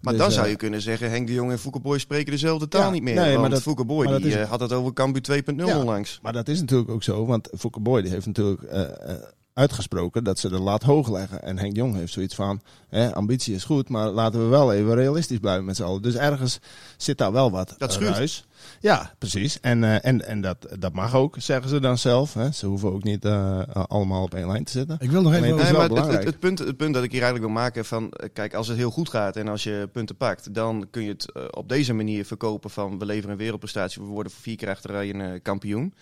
Maar 0.00 0.12
Dus, 0.12 0.22
dan 0.22 0.30
eh, 0.30 0.36
zou 0.36 0.48
je 0.48 0.56
kunnen 0.56 0.80
zeggen, 0.82 1.10
Henk 1.10 1.26
de 1.26 1.32
Jong 1.32 1.50
en 1.50 1.58
Boy 1.82 1.98
spreken 1.98 2.30
dezelfde 2.32 2.68
taal 2.68 2.82
Ja, 2.82 2.90
niet 2.90 3.02
meer. 3.02 3.14
nee, 3.14 3.38
maar 3.38 3.50
dat- 3.50 3.62
maar 4.04 4.20
dat 4.20 4.24
is- 4.28 4.34
eh, 4.34 4.48
had 4.50 4.60
het 4.60 4.72
over 4.72 4.92
Cambuur 4.92 5.22
2.0 5.22 5.66
Ja. 5.66 5.78
onlangs. 5.78 6.18
Maar 6.22 6.32
dat 6.32 6.48
is 6.48 6.60
natuurlijk 6.60 6.90
ook 6.90 7.02
zo, 7.02 7.26
want 7.26 7.48
Boy 7.82 8.02
die 8.02 8.10
heeft 8.10 8.26
natuurlijk 8.26 8.62
eh, 8.62 8.80
eh, 8.82 9.16
uitgesproken 9.58 10.24
dat 10.24 10.38
ze 10.38 10.48
de 10.48 10.58
lat 10.58 10.82
hoog 10.82 11.10
leggen. 11.10 11.42
En 11.42 11.58
Henk 11.58 11.76
Jong 11.76 11.94
heeft 11.94 12.12
zoiets 12.12 12.34
van, 12.34 12.60
hè, 12.88 13.14
ambitie 13.14 13.54
is 13.54 13.64
goed, 13.64 13.88
maar 13.88 14.08
laten 14.08 14.40
we 14.40 14.46
wel 14.46 14.72
even 14.72 14.94
realistisch 14.94 15.38
blijven 15.38 15.64
met 15.64 15.76
z'n 15.76 15.82
allen. 15.82 16.02
Dus 16.02 16.14
ergens 16.14 16.58
zit 16.96 17.18
daar 17.18 17.32
wel 17.32 17.50
wat 17.50 17.74
Dat 17.78 17.88
eh, 17.88 17.94
schuurt. 17.96 18.16
ruis. 18.16 18.46
Ja, 18.80 19.12
precies. 19.18 19.60
En, 19.60 19.84
eh, 19.84 20.04
en, 20.04 20.26
en 20.26 20.40
dat, 20.40 20.66
dat 20.78 20.92
mag 20.92 21.14
ook, 21.14 21.36
zeggen 21.38 21.68
ze 21.68 21.80
dan 21.80 21.98
zelf. 21.98 22.34
Hè. 22.34 22.50
Ze 22.52 22.66
hoeven 22.66 22.92
ook 22.92 23.02
niet 23.02 23.24
eh, 23.24 23.60
allemaal 23.72 24.22
op 24.22 24.34
één 24.34 24.46
lijn 24.46 24.64
te 24.64 24.72
zitten. 24.72 24.96
Ik 25.00 25.10
wil 25.10 25.22
nog 25.22 25.32
even 25.32 25.56
Nee, 25.56 25.72
maar 25.72 25.90
het, 25.90 26.24
het, 26.24 26.38
punt, 26.38 26.58
het 26.58 26.76
punt 26.76 26.94
dat 26.94 27.02
ik 27.02 27.12
hier 27.12 27.22
eigenlijk 27.22 27.52
wil 27.52 27.62
maken 27.62 27.84
van, 27.84 28.12
kijk, 28.32 28.54
als 28.54 28.68
het 28.68 28.76
heel 28.76 28.90
goed 28.90 29.08
gaat 29.08 29.36
en 29.36 29.48
als 29.48 29.62
je 29.62 29.88
punten 29.92 30.16
pakt, 30.16 30.54
dan 30.54 30.86
kun 30.90 31.02
je 31.02 31.10
het 31.10 31.54
op 31.54 31.68
deze 31.68 31.92
manier 31.92 32.24
verkopen 32.24 32.70
van 32.70 32.98
we 32.98 33.04
leveren 33.04 33.30
een 33.30 33.36
wereldprestatie, 33.36 34.02
we 34.02 34.08
worden 34.08 34.32
voor 34.32 34.42
vier 34.42 34.56
keer 34.56 34.68
achter 34.68 34.94
een 34.94 35.42
kampioen. 35.42 35.94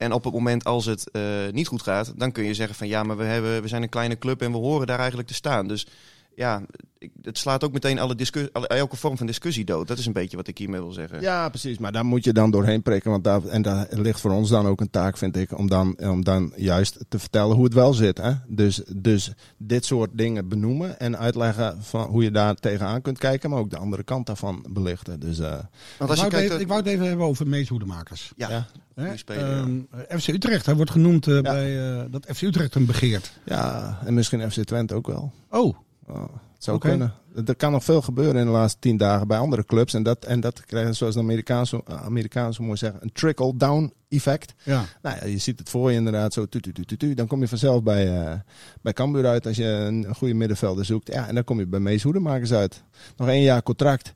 En 0.00 0.12
op 0.12 0.24
het 0.24 0.32
moment 0.32 0.64
als 0.64 0.86
het 0.86 1.10
eh, 1.10 1.22
niet 1.52 1.66
goed 1.66 1.82
gaat, 1.82 2.12
dan 2.16 2.32
kun 2.32 2.44
je 2.44 2.54
zeggen 2.54 2.76
van 2.76 2.88
ja, 2.88 3.02
maar 3.02 3.16
we, 3.16 3.24
hebben, 3.24 3.62
we 3.62 3.68
zijn 3.68 3.82
een 3.82 3.88
kleine 3.88 4.18
club 4.18 4.42
en 4.42 4.52
we 4.52 4.58
horen 4.58 4.86
daar 4.86 4.98
eigenlijk 4.98 5.28
te 5.28 5.34
staan. 5.34 5.68
Dus 5.68 5.86
ja, 6.34 6.62
ik- 6.98 7.10
het 7.22 7.38
slaat 7.38 7.64
ook 7.64 7.72
meteen 7.72 7.98
alle 7.98 8.14
discus, 8.14 8.52
alle- 8.52 8.66
elke 8.66 8.96
vorm 8.96 9.16
van 9.16 9.26
discussie 9.26 9.64
dood. 9.64 9.88
Dat 9.88 9.98
is 9.98 10.06
een 10.06 10.12
beetje 10.12 10.36
wat 10.36 10.46
ik 10.48 10.58
hiermee 10.58 10.80
wil 10.80 10.92
zeggen. 10.92 11.20
Ja, 11.20 11.48
precies. 11.48 11.78
Maar 11.78 11.92
daar 11.92 12.04
moet 12.04 12.24
je 12.24 12.32
dan 12.32 12.50
doorheen 12.50 12.82
prikken. 12.82 13.10
Want 13.10 13.24
daar, 13.24 13.44
en 13.44 13.62
daar 13.62 13.86
ligt 13.90 14.20
voor 14.20 14.30
ons 14.32 14.50
dan 14.50 14.66
ook 14.66 14.80
een 14.80 14.90
taak, 14.90 15.16
vind 15.18 15.36
ik, 15.36 15.58
om 15.58 15.68
dan, 15.68 15.96
om 16.00 16.24
dan 16.24 16.52
juist 16.56 16.98
te 17.08 17.18
vertellen 17.18 17.54
hoe 17.56 17.64
het 17.64 17.74
wel 17.74 17.92
zit. 17.94 18.18
Hè? 18.18 18.32
Dus, 18.48 18.82
dus 18.96 19.32
dit 19.58 19.84
soort 19.84 20.10
dingen 20.12 20.48
benoemen 20.48 20.98
en 21.00 21.18
uitleggen 21.18 21.82
van 21.82 22.06
hoe 22.06 22.22
je 22.22 22.30
daar 22.30 22.54
tegenaan 22.54 23.02
kunt 23.02 23.18
kijken, 23.18 23.50
maar 23.50 23.58
ook 23.58 23.70
de 23.70 23.76
andere 23.78 24.02
kant 24.02 24.26
daarvan 24.26 24.64
belichten. 24.70 25.20
Dus, 25.20 25.38
eh, 25.38 25.50
Want 25.50 25.60
Ik 25.60 25.68
als 26.00 26.08
je 26.08 26.16
wou, 26.16 26.20
het 26.24 26.30
kijkt, 26.30 26.46
even, 26.50 26.60
ik 26.60 26.68
wou 26.68 26.80
het 26.80 26.88
even 26.88 27.06
hebben 27.06 27.26
over 27.26 27.46
Mees 27.46 27.68
Hoedemakers. 27.68 28.32
ja, 28.36 28.48
ja. 28.50 28.66
Ja. 28.96 29.14
Ehm, 29.26 29.80
FC 30.20 30.28
Utrecht, 30.28 30.66
hij 30.66 30.74
wordt 30.74 30.90
genoemd 30.90 31.26
eh, 31.26 31.40
bij 31.40 31.90
eh, 31.98 32.04
dat 32.10 32.26
FC 32.34 32.42
Utrecht 32.42 32.74
hem 32.74 32.86
begeert. 32.86 33.32
ja, 33.44 33.98
en 34.04 34.14
misschien 34.14 34.50
FC 34.50 34.60
Twente 34.64 34.94
ook 34.94 35.06
wel. 35.06 35.32
Oh, 35.50 35.76
Oh, 36.10 36.22
het 36.54 36.64
zou 36.64 36.78
kunnen. 36.78 37.14
Er 37.46 37.56
kan 37.56 37.72
nog 37.72 37.84
veel 37.84 38.02
gebeuren 38.02 38.40
in 38.40 38.46
de 38.46 38.52
laatste 38.52 38.78
tien 38.80 38.96
dagen 38.96 39.26
bij 39.28 39.38
andere 39.38 39.64
clubs. 39.64 39.94
En 39.94 40.02
dat, 40.02 40.24
en 40.24 40.40
dat 40.40 40.64
krijgt, 40.64 40.94
zoals 40.96 41.14
de 41.14 41.20
Amerikaans, 41.20 41.68
zo- 41.68 41.82
Amerikaans 41.86 42.56
zo 42.56 42.62
mooi 42.62 42.76
zeggen, 42.76 43.02
een 43.02 43.12
trickle-down 43.12 43.92
effect. 44.08 44.54
ja. 44.62 44.84
Nou 45.02 45.16
ja, 45.20 45.26
je 45.26 45.38
ziet 45.38 45.58
het 45.58 45.68
voor 45.70 45.90
je 45.90 45.96
inderdaad 45.96 46.32
zo. 46.32 46.46
Tu, 46.46 46.60
tu, 46.60 46.72
tu, 46.72 46.84
tu, 46.84 46.96
tu. 46.96 47.14
Dan 47.14 47.26
kom 47.26 47.40
je 47.40 47.48
vanzelf 47.48 47.82
bij, 47.82 48.18
eh 48.22 48.32
bij 48.82 48.92
Cambuur 48.92 49.26
uit 49.26 49.46
als 49.46 49.56
je 49.56 49.64
een, 49.64 50.06
goede 50.16 50.34
middenvelder 50.34 50.84
zoekt. 50.84 51.12
Ja, 51.12 51.28
en 51.28 51.34
dan 51.34 51.44
kom 51.44 51.58
je 51.58 51.66
bij 51.66 51.80
Mees 51.80 52.02
Hoedemakers 52.02 52.52
uit. 52.52 52.82
Nog 53.16 53.28
één 53.28 53.42
jaar 53.42 53.62
contract. 53.62 54.14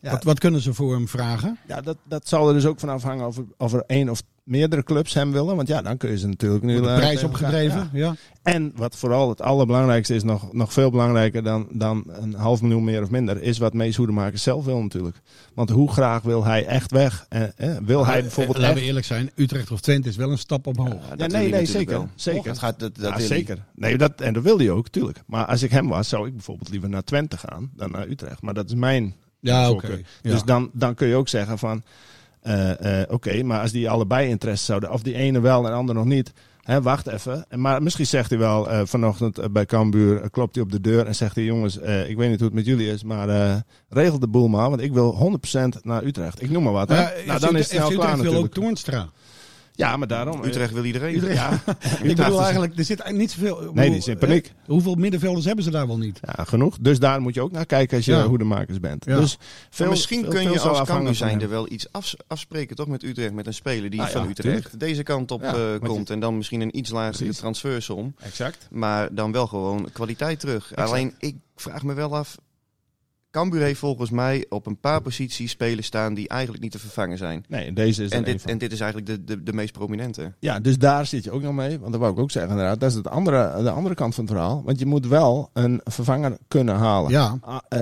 Ja, 0.00 0.10
Wat, 0.10 0.24
wat 0.24 0.38
kunnen 0.38 0.60
ze 0.60 0.74
voor 0.74 0.92
hem 0.94 1.08
vragen? 1.08 1.58
ja 1.66 1.80
dat, 1.80 1.96
dat 2.04 2.28
zal 2.28 2.48
er 2.48 2.54
dus 2.54 2.66
ook 2.66 2.80
van 2.80 2.88
afhangen 2.88 3.26
of, 3.26 3.36
er- 3.36 3.44
of 3.58 3.72
er 3.72 3.84
één 3.86 4.08
of 4.08 4.22
meerdere 4.46 4.82
clubs 4.82 5.14
hem 5.14 5.32
willen. 5.32 5.56
Want 5.56 5.68
ja, 5.68 5.82
dan 5.82 5.96
kun 5.96 6.10
je 6.10 6.18
ze 6.18 6.26
natuurlijk 6.26 6.64
nu... 6.64 6.72
Wordt 6.72 6.86
de 6.86 6.92
eh, 6.92 6.98
prijs 6.98 7.22
opgedreven? 7.22 7.90
ja. 7.92 8.06
Ja. 8.06 8.14
En 8.42 8.72
wat 8.74 8.96
vooral 8.96 9.28
het 9.28 9.40
allerbelangrijkste 9.40 10.14
is, 10.14 10.22
nog, 10.22 10.52
nog 10.52 10.72
veel 10.72 10.90
belangrijker 10.90 11.42
dan, 11.42 11.68
dan 11.72 12.04
een 12.06 12.34
half 12.34 12.62
miljoen 12.62 12.84
meer 12.84 13.02
of 13.02 13.10
minder, 13.10 13.42
is 13.42 13.58
wat 13.58 13.72
Mees 13.72 13.96
Hoedemakers 13.96 14.42
zelf 14.42 14.64
wil 14.64 14.82
natuurlijk. 14.82 15.16
Want 15.54 15.70
hoe 15.70 15.92
graag 15.92 16.22
wil 16.22 16.44
hij 16.44 16.66
echt 16.66 16.90
weg? 16.90 17.26
Eh, 17.28 17.42
eh, 17.56 17.76
wil 17.84 18.06
hij 18.06 18.20
bijvoorbeeld 18.20 18.56
Eh, 18.56 18.62
Laten 18.62 18.74
echt... 18.74 18.84
we 18.84 18.88
eerlijk 18.88 19.06
zijn, 19.06 19.30
Utrecht 19.34 19.70
of 19.70 19.80
Twente 19.80 20.08
is 20.08 20.16
wel 20.16 20.30
een 20.30 20.38
stap 20.38 20.66
omhoog. 20.66 21.08
Ja, 21.08 21.14
Ja, 21.16 21.26
nee, 21.26 21.50
nee, 21.50 21.66
zeker. 21.66 21.94
wel. 21.94 22.08
zeker. 22.14 22.44
Dat 22.44 22.58
gaat, 22.58 22.78
dat, 22.80 22.96
dat 22.96 23.12
ja, 23.18 23.20
zeker. 23.20 23.64
Nee, 23.74 23.98
dat, 23.98 24.20
en 24.20 24.32
dat 24.32 24.42
wil 24.42 24.58
hij 24.58 24.70
ook, 24.70 24.88
tuurlijk. 24.88 25.22
Maar 25.26 25.44
als 25.46 25.62
ik 25.62 25.70
hem 25.70 25.88
was, 25.88 26.08
zou 26.08 26.26
ik 26.26 26.32
bijvoorbeeld 26.32 26.70
liever 26.70 26.88
naar 26.88 27.04
Twente 27.04 27.36
gaan 27.36 27.70
dan 27.76 27.90
naar 27.90 28.08
Utrecht. 28.08 28.42
Maar 28.42 28.54
dat 28.54 28.68
is 28.68 28.74
mijn 28.74 29.14
Ja, 29.40 29.70
oké. 29.70 30.02
Dus 30.22 30.42
dan, 30.42 30.70
dan 30.72 30.94
kun 30.94 31.08
je 31.08 31.14
ook 31.14 31.28
zeggen 31.28 31.58
van... 31.58 31.82
eh, 32.46 33.00
eh, 33.00 33.08
Oké, 33.10 33.42
maar 33.42 33.60
als 33.60 33.72
die 33.72 33.90
allebei 33.90 34.28
interesse 34.28 34.64
zouden... 34.64 34.92
Of 34.92 35.02
die 35.02 35.14
ene 35.14 35.40
wel 35.40 35.64
en 35.64 35.70
de 35.70 35.76
ander 35.76 35.94
nog 35.94 36.04
niet... 36.04 36.32
Hè, 36.62 36.82
wacht 36.82 37.06
even. 37.06 37.44
En 37.48 37.60
Maar 37.60 37.82
misschien 37.82 38.06
zegt 38.06 38.30
hij 38.30 38.38
wel 38.38 38.70
eh, 38.70 38.80
vanochtend 38.84 39.52
bij 39.52 39.66
Cambuur... 39.66 40.30
klopt 40.30 40.54
hij 40.54 40.64
op 40.64 40.72
de 40.72 40.80
deur 40.80 41.06
en 41.06 41.14
zegt 41.14 41.34
hij... 41.34 41.44
Jongens, 41.44 41.76
ik 41.76 42.16
weet 42.16 42.28
niet 42.30 42.38
hoe 42.38 42.48
het 42.48 42.52
met 42.52 42.66
jullie 42.66 42.88
is... 42.88 43.02
Maar 43.04 43.62
regel 43.88 44.18
de 44.18 44.28
boel 44.28 44.48
maar. 44.48 44.68
Want 44.68 44.82
ik 44.82 44.92
wil 44.92 45.38
100% 45.78 45.82
naar 45.82 46.04
Utrecht. 46.04 46.42
Ik 46.42 46.50
noem 46.50 46.62
maar 46.62 46.72
wat. 46.72 46.88
Hè? 46.88 47.00
Ja, 47.00 47.10
nou, 47.26 47.40
dan 47.40 47.56
is 47.56 47.70
het 47.70 47.70
snel 47.70 47.88
klaar 47.88 48.14
Utrecht 48.14 48.32
wil 48.32 48.42
ook. 48.42 48.52
Toornstra. 48.52 49.08
Ja, 49.76 49.96
maar 49.96 50.08
daarom... 50.08 50.44
Utrecht 50.44 50.72
wil 50.72 50.84
iedereen. 50.84 51.14
Utrecht, 51.16 51.34
ja. 51.36 51.50
Ik 52.02 52.16
bedoel 52.16 52.40
eigenlijk, 52.42 52.78
er 52.78 52.84
zit 52.84 53.10
niet 53.12 53.30
zoveel... 53.30 53.56
Nee, 53.60 53.66
bedoel, 53.72 53.84
die 53.90 53.96
is 53.98 54.06
in 54.08 54.18
paniek. 54.18 54.52
hoeveel 54.66 54.94
middenvelders 54.94 55.44
hebben 55.44 55.64
ze 55.64 55.70
daar 55.70 55.86
wel 55.86 55.98
niet? 55.98 56.20
Ja, 56.36 56.44
genoeg. 56.44 56.76
Dus 56.80 56.98
daar 56.98 57.20
moet 57.20 57.34
je 57.34 57.40
ook 57.42 57.52
naar 57.52 57.66
kijken 57.66 57.96
als 57.96 58.06
je 58.06 58.12
Ja. 58.12 58.26
hoedemakers 58.26 58.80
bent. 58.80 59.04
Ja. 59.04 59.16
Dus 59.20 59.38
veel, 59.70 59.88
misschien 59.90 60.20
veel- 60.20 60.30
kun 60.30 60.42
veel 60.42 60.52
je 60.52 60.60
als 60.60 60.88
Cambuur 60.88 61.14
zijnde 61.14 61.40
hem. 61.40 61.50
wel 61.50 61.72
iets 61.72 61.86
afs- 61.92 62.16
afspreken, 62.26 62.76
toch 62.76 62.86
met 62.88 63.02
Utrecht, 63.02 63.32
met 63.32 63.46
een 63.46 63.54
speler 63.54 63.90
die 63.90 64.00
Ah, 64.02 64.08
van 64.08 64.28
Utrecht 64.28 64.40
tuurlijk. 64.62 64.80
deze 64.80 65.02
kant 65.02 65.30
op 65.30 65.42
eh, 65.42 65.54
komt. 65.82 66.10
En 66.10 66.20
dan 66.20 66.36
misschien 66.36 66.60
een 66.60 66.78
iets 66.78 66.90
lagere 66.90 67.32
transfersom. 67.34 68.14
Exact. 68.18 68.68
Maar 68.70 69.14
dan 69.14 69.32
wel 69.32 69.46
gewoon 69.46 69.88
kwaliteit 69.92 70.40
terug. 70.40 70.74
Alleen, 70.76 71.14
ik 71.18 71.36
vraag 71.56 71.82
me 71.82 71.94
wel 71.94 72.16
af... 72.16 72.36
Cambuur 73.36 73.62
heeft 73.62 73.78
volgens 73.78 74.10
mij 74.10 74.46
op 74.48 74.66
een 74.66 74.80
paar 74.80 75.00
posities 75.00 75.50
spelers 75.50 75.86
staan 75.86 76.14
die 76.14 76.28
eigenlijk 76.28 76.62
niet 76.62 76.72
te 76.72 76.78
vervangen 76.78 77.18
zijn. 77.18 77.44
Nee, 77.48 77.72
deze 77.72 78.04
is 78.04 78.10
En 78.10 78.24
dit, 78.24 78.42
van. 78.42 78.50
en 78.50 78.58
dit 78.58 78.72
is 78.72 78.80
eigenlijk 78.80 79.10
de, 79.10 79.24
de, 79.24 79.42
de 79.42 79.52
meest 79.52 79.72
prominente. 79.72 80.32
Ja, 80.38 80.60
dus 80.60 80.78
daar 80.78 81.06
zit 81.06 81.24
je 81.24 81.30
ook 81.30 81.42
nog 81.42 81.54
mee. 81.54 81.78
Want 81.78 81.92
dat 81.92 82.00
wou 82.00 82.12
ik 82.12 82.18
ook 82.18 82.30
zeggen 82.30 82.50
inderdaad. 82.50 82.80
Dat 82.80 82.90
is 82.90 82.96
het 82.96 83.08
andere, 83.08 83.62
de 83.62 83.70
andere 83.70 83.94
kant 83.94 84.14
van 84.14 84.24
het 84.24 84.32
verhaal. 84.32 84.62
Want 84.64 84.78
je 84.78 84.86
moet 84.86 85.06
wel 85.06 85.50
een 85.52 85.80
vervanger 85.84 86.36
kunnen 86.48 86.74
halen. 86.74 87.10
Ja. 87.10 87.38
Eh, 87.68 87.80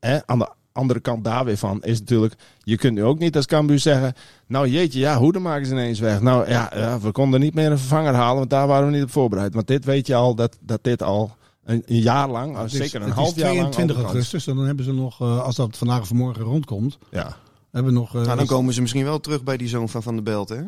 hè, 0.00 0.26
aan 0.26 0.38
de 0.38 0.48
andere 0.72 1.00
kant 1.00 1.24
daar 1.24 1.44
weer 1.44 1.56
van 1.56 1.82
is 1.82 1.98
natuurlijk... 1.98 2.34
Je 2.62 2.76
kunt 2.76 2.94
nu 2.94 3.04
ook 3.04 3.18
niet 3.18 3.36
als 3.36 3.46
Cambuur 3.46 3.78
zeggen... 3.78 4.14
Nou 4.46 4.68
jeetje, 4.68 4.98
ja, 4.98 5.16
Hoedemakers 5.16 5.70
ineens 5.70 6.00
weg. 6.00 6.20
Nou 6.20 6.48
ja, 6.48 6.70
ja, 6.74 7.00
we 7.00 7.12
konden 7.12 7.40
niet 7.40 7.54
meer 7.54 7.70
een 7.70 7.78
vervanger 7.78 8.14
halen... 8.14 8.38
want 8.38 8.50
daar 8.50 8.66
waren 8.66 8.86
we 8.86 8.94
niet 8.94 9.04
op 9.04 9.10
voorbereid. 9.10 9.54
Want 9.54 9.66
dit 9.66 9.84
weet 9.84 10.06
je 10.06 10.14
al, 10.14 10.34
dat, 10.34 10.58
dat 10.60 10.78
dit 10.82 11.02
al 11.02 11.36
een, 11.64 11.82
een 11.86 12.00
jaar 12.00 12.28
lang... 12.28 12.58
Is- 12.58 12.72
zeker 12.72 13.02
een 13.02 13.10
half 13.10 13.34
jaar 13.36 13.54
lang... 13.54 13.72
22 13.72 13.80
overkant. 13.96 14.14
augustus, 14.14 14.46
en 14.46 14.56
dan 14.56 14.66
hebben 14.66 14.84
ze 14.84 14.92
nog, 14.92 15.20
eh, 15.20 15.42
als 15.42 15.56
dat 15.56 15.76
vandaag 15.78 16.00
of 16.00 16.06
vanmorgen 16.08 16.42
rondkomt, 16.44 16.98
Ja. 17.10 17.36
hebben 17.70 17.92
we 17.92 17.98
nog... 17.98 18.14
eh, 18.16 18.22
Nou, 18.24 18.36
dan 18.36 18.46
komen 18.46 18.74
ze 18.74 18.80
misschien 18.80 19.04
wel 19.04 19.20
terug 19.20 19.42
bij 19.42 19.56
die 19.56 19.68
zoon 19.68 19.88
van 19.88 20.02
Van 20.02 20.14
der 20.14 20.24
Belt, 20.24 20.48
hè? 20.48 20.62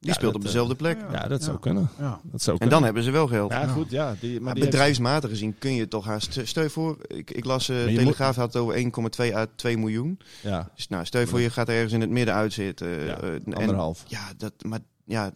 Die 0.00 0.08
Ja, 0.08 0.12
speelt 0.14 0.32
dat, 0.32 0.40
op 0.40 0.46
dezelfde 0.46 0.74
plek. 0.74 0.98
ja, 1.12 1.28
dat 1.28 1.42
zou 1.42 1.58
kunnen. 1.58 1.88
ja. 1.98 2.20
Dat 2.22 2.42
zou 2.42 2.56
En 2.56 2.58
kunnen. 2.58 2.68
dan 2.68 2.84
hebben 2.84 3.02
ze 3.02 3.10
wel 3.10 3.26
geld. 3.26 3.50
Ja, 3.52 3.66
goed, 3.66 3.90
ja. 3.90 4.14
Die, 4.20 4.40
maar 4.40 4.54
heeft- 4.54 4.66
bedrijfsmatig 4.66 5.30
gezien 5.30 5.58
kun 5.58 5.72
je 5.74 5.88
toch 5.88 6.04
haast... 6.04 6.40
Stel 6.44 6.62
je 6.62 6.70
voor, 6.70 6.96
ik, 7.06 7.30
ik 7.30 7.44
las, 7.44 7.68
eh 7.68 7.88
je 7.88 7.96
Telegraaf 7.96 8.36
had 8.36 8.52
het 8.52 8.62
over 8.62 8.74
1,2 9.30 9.34
à 9.34 9.46
2 9.56 9.78
miljoen. 9.78 10.18
Ja, 10.42 10.70
Dus 10.74 10.88
nou, 10.88 11.04
stel 11.04 11.20
je 11.20 11.26
voor, 11.26 11.40
je 11.40 11.50
gaat 11.50 11.68
ergens 11.68 11.92
in 11.92 12.00
het 12.00 12.10
midden 12.10 12.34
uitzitten. 12.34 12.98
eh, 12.98 13.06
Ja, 13.06 13.16
eh, 13.20 13.32
en- 13.34 13.54
anderhalf. 13.54 14.04
Ja, 14.06 14.20
dat, 14.36 14.52
maar 14.66 14.78
ja, 15.08 15.30
1,7, 15.30 15.34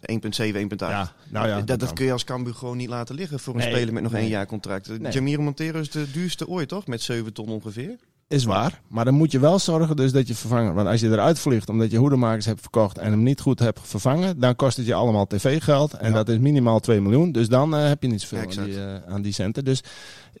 1,8. 0.55 0.75
Ja, 0.77 1.11
nou 1.29 1.47
ja. 1.47 1.61
dat, 1.61 1.79
dat 1.79 1.93
kun 1.93 2.05
je 2.05 2.11
als 2.11 2.23
Cambuur 2.23 2.53
gewoon 2.53 2.77
niet 2.77 2.89
laten 2.89 3.15
liggen 3.15 3.39
voor 3.39 3.53
een 3.53 3.59
Nee, 3.59 3.69
speler 3.71 3.93
met 3.93 4.03
nog 4.03 4.11
nee. 4.11 4.21
één 4.21 4.29
jaar 4.29 4.45
contract. 4.45 4.99
Nee. 4.99 5.11
Jamiro 5.11 5.41
Montero 5.41 5.79
is 5.79 5.89
de 5.91 6.11
duurste 6.11 6.47
ooit, 6.47 6.67
toch? 6.67 6.87
Met 6.87 7.01
7 7.01 7.33
ton 7.33 7.49
ongeveer. 7.49 7.95
Is 8.27 8.43
waar. 8.43 8.81
Maar 8.87 9.05
dan 9.05 9.13
moet 9.13 9.31
je 9.31 9.39
wel 9.39 9.59
zorgen 9.59 9.95
dus 9.95 10.11
dat 10.11 10.27
je 10.27 10.35
vervangen. 10.35 10.73
Want 10.73 10.87
als 10.87 10.99
je 11.01 11.09
eruit 11.09 11.39
vliegt 11.39 11.69
omdat 11.69 11.91
je 11.91 11.97
hoedemakers 11.97 12.45
hebt 12.45 12.61
verkocht 12.61 12.97
en 12.97 13.11
hem 13.11 13.23
niet 13.23 13.41
goed 13.41 13.59
hebt 13.59 13.79
vervangen, 13.83 14.39
dan 14.39 14.55
kost 14.55 14.77
het 14.77 14.85
je 14.85 14.93
allemaal 14.93 15.27
tv-geld. 15.27 15.93
En 15.93 16.09
Ja. 16.09 16.15
dat 16.15 16.29
is 16.29 16.37
minimaal 16.37 16.79
2 16.79 17.01
miljoen. 17.01 17.31
Dus 17.31 17.47
dan 17.49 17.75
eh, 17.75 17.87
heb 17.87 18.01
je 18.01 18.07
niet 18.07 18.21
zoveel 18.21 18.39
aan 18.39 18.65
die, 18.65 18.79
eh, 18.79 19.13
aan 19.13 19.21
die 19.21 19.33
centen. 19.33 19.65
Dus, 19.65 19.83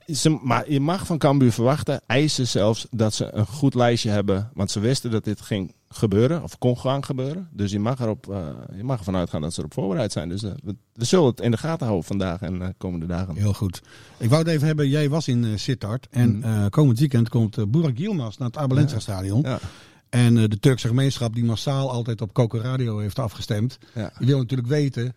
ze, 0.05 0.39
maar 0.43 0.71
je 0.71 0.79
mag 0.79 1.05
van 1.05 1.17
Cambuur 1.17 1.51
verwachten, 1.51 2.01
eisen 2.07 2.47
zelfs, 2.47 2.87
dat 2.91 3.13
ze 3.13 3.29
een 3.33 3.45
goed 3.45 3.73
lijstje 3.73 4.09
hebben. 4.09 4.49
Want 4.53 4.71
ze 4.71 4.79
wisten 4.79 5.11
dat 5.11 5.23
dit 5.23 5.41
ging 5.41 5.73
gebeuren, 5.95 6.43
of 6.43 6.57
kon 6.57 6.77
gaan 6.77 7.05
gebeuren. 7.05 7.47
Dus 7.51 7.71
je 7.71 7.79
mag, 7.79 7.99
erop, 7.99 8.29
eh, 8.31 8.47
je 8.75 8.83
mag 8.83 8.97
ervan 8.97 9.15
uitgaan 9.15 9.41
dat 9.41 9.53
ze 9.53 9.59
erop 9.59 9.73
voorbereid 9.73 10.11
zijn. 10.11 10.29
Dus 10.29 10.43
eh, 10.43 10.51
we, 10.63 10.75
we 10.93 11.05
zullen 11.05 11.25
het 11.25 11.39
in 11.41 11.51
de 11.51 11.57
gaten 11.57 11.85
houden 11.85 12.07
vandaag 12.07 12.41
en 12.41 12.59
de 12.59 12.73
komende 12.77 13.05
dagen. 13.05 13.35
Heel 13.35 13.53
goed. 13.53 13.81
Ik 14.17 14.29
wou 14.29 14.41
het 14.43 14.51
even 14.51 14.67
hebben, 14.67 14.89
jij 14.89 15.09
was 15.09 15.27
in 15.27 15.43
uh, 15.43 15.57
Sittard. 15.57 16.07
En 16.11 16.37
Mhm. 16.37 16.43
eh, 16.47 16.65
komend 16.69 16.99
weekend 16.99 17.29
komt 17.29 17.57
uh, 17.57 17.65
Burak 17.67 17.97
Yilmaz 17.97 18.37
naar 18.37 18.47
het 18.47 18.57
Abelensa 18.57 18.99
stadion. 18.99 19.41
Ja. 19.41 19.59
En 20.09 20.37
eh, 20.37 20.43
de 20.49 20.59
Turkse 20.59 20.87
gemeenschap 20.87 21.33
die 21.33 21.45
massaal 21.45 21.91
altijd 21.91 22.21
op 22.21 22.33
Coco 22.33 22.57
Radio 22.59 22.97
heeft 22.99 23.19
afgestemd. 23.19 23.77
Die 24.17 24.27
wil 24.27 24.37
natuurlijk 24.37 24.69
weten, 24.69 25.13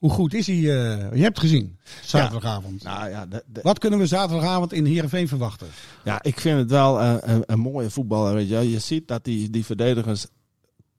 hoe 0.00 0.10
goed 0.10 0.34
is 0.34 0.46
hij? 0.46 0.56
eh, 0.56 1.14
je 1.14 1.22
hebt 1.22 1.38
gezien, 1.38 1.78
zaterdagavond. 2.02 2.82
Nou 2.82 3.10
ja, 3.10 3.26
de- 3.26 3.44
de- 3.46 3.60
Wat 3.62 3.78
kunnen 3.78 3.98
we 3.98 4.06
zaterdagavond 4.06 4.72
in 4.72 4.84
Heerenveen 4.84 5.28
verwachten? 5.28 5.66
Ja, 6.04 6.22
ik 6.22 6.40
vind 6.40 6.58
het 6.58 6.70
wel 6.70 7.00
eh, 7.00 7.14
een, 7.20 7.42
een 7.46 7.58
mooie 7.58 7.90
voetballer. 7.90 8.34
Weet 8.34 8.48
je. 8.48 8.70
je 8.70 8.78
ziet 8.78 9.08
dat 9.08 9.24
die, 9.24 9.50
die 9.50 9.64
verdedigers 9.64 10.26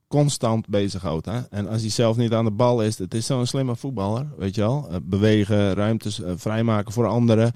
constant 0.08 0.68
bezighoudt. 0.68 1.26
Hè? 1.26 1.40
En 1.50 1.68
als 1.68 1.80
hij 1.80 1.90
zelf 1.90 2.16
niet 2.16 2.32
aan 2.32 2.44
de 2.44 2.50
bal 2.50 2.82
is, 2.82 2.98
het 2.98 3.14
is 3.14 3.26
zo'n 3.26 3.46
slimme 3.46 3.76
voetballer. 3.76 4.26
Weet 4.38 4.54
je 4.54 4.60
wel. 4.60 4.88
Eh, 4.90 4.96
bewegen, 5.02 5.74
ruimtes 5.74 6.20
vrijmaken 6.36 6.92
voor 6.92 7.06
anderen. 7.06 7.52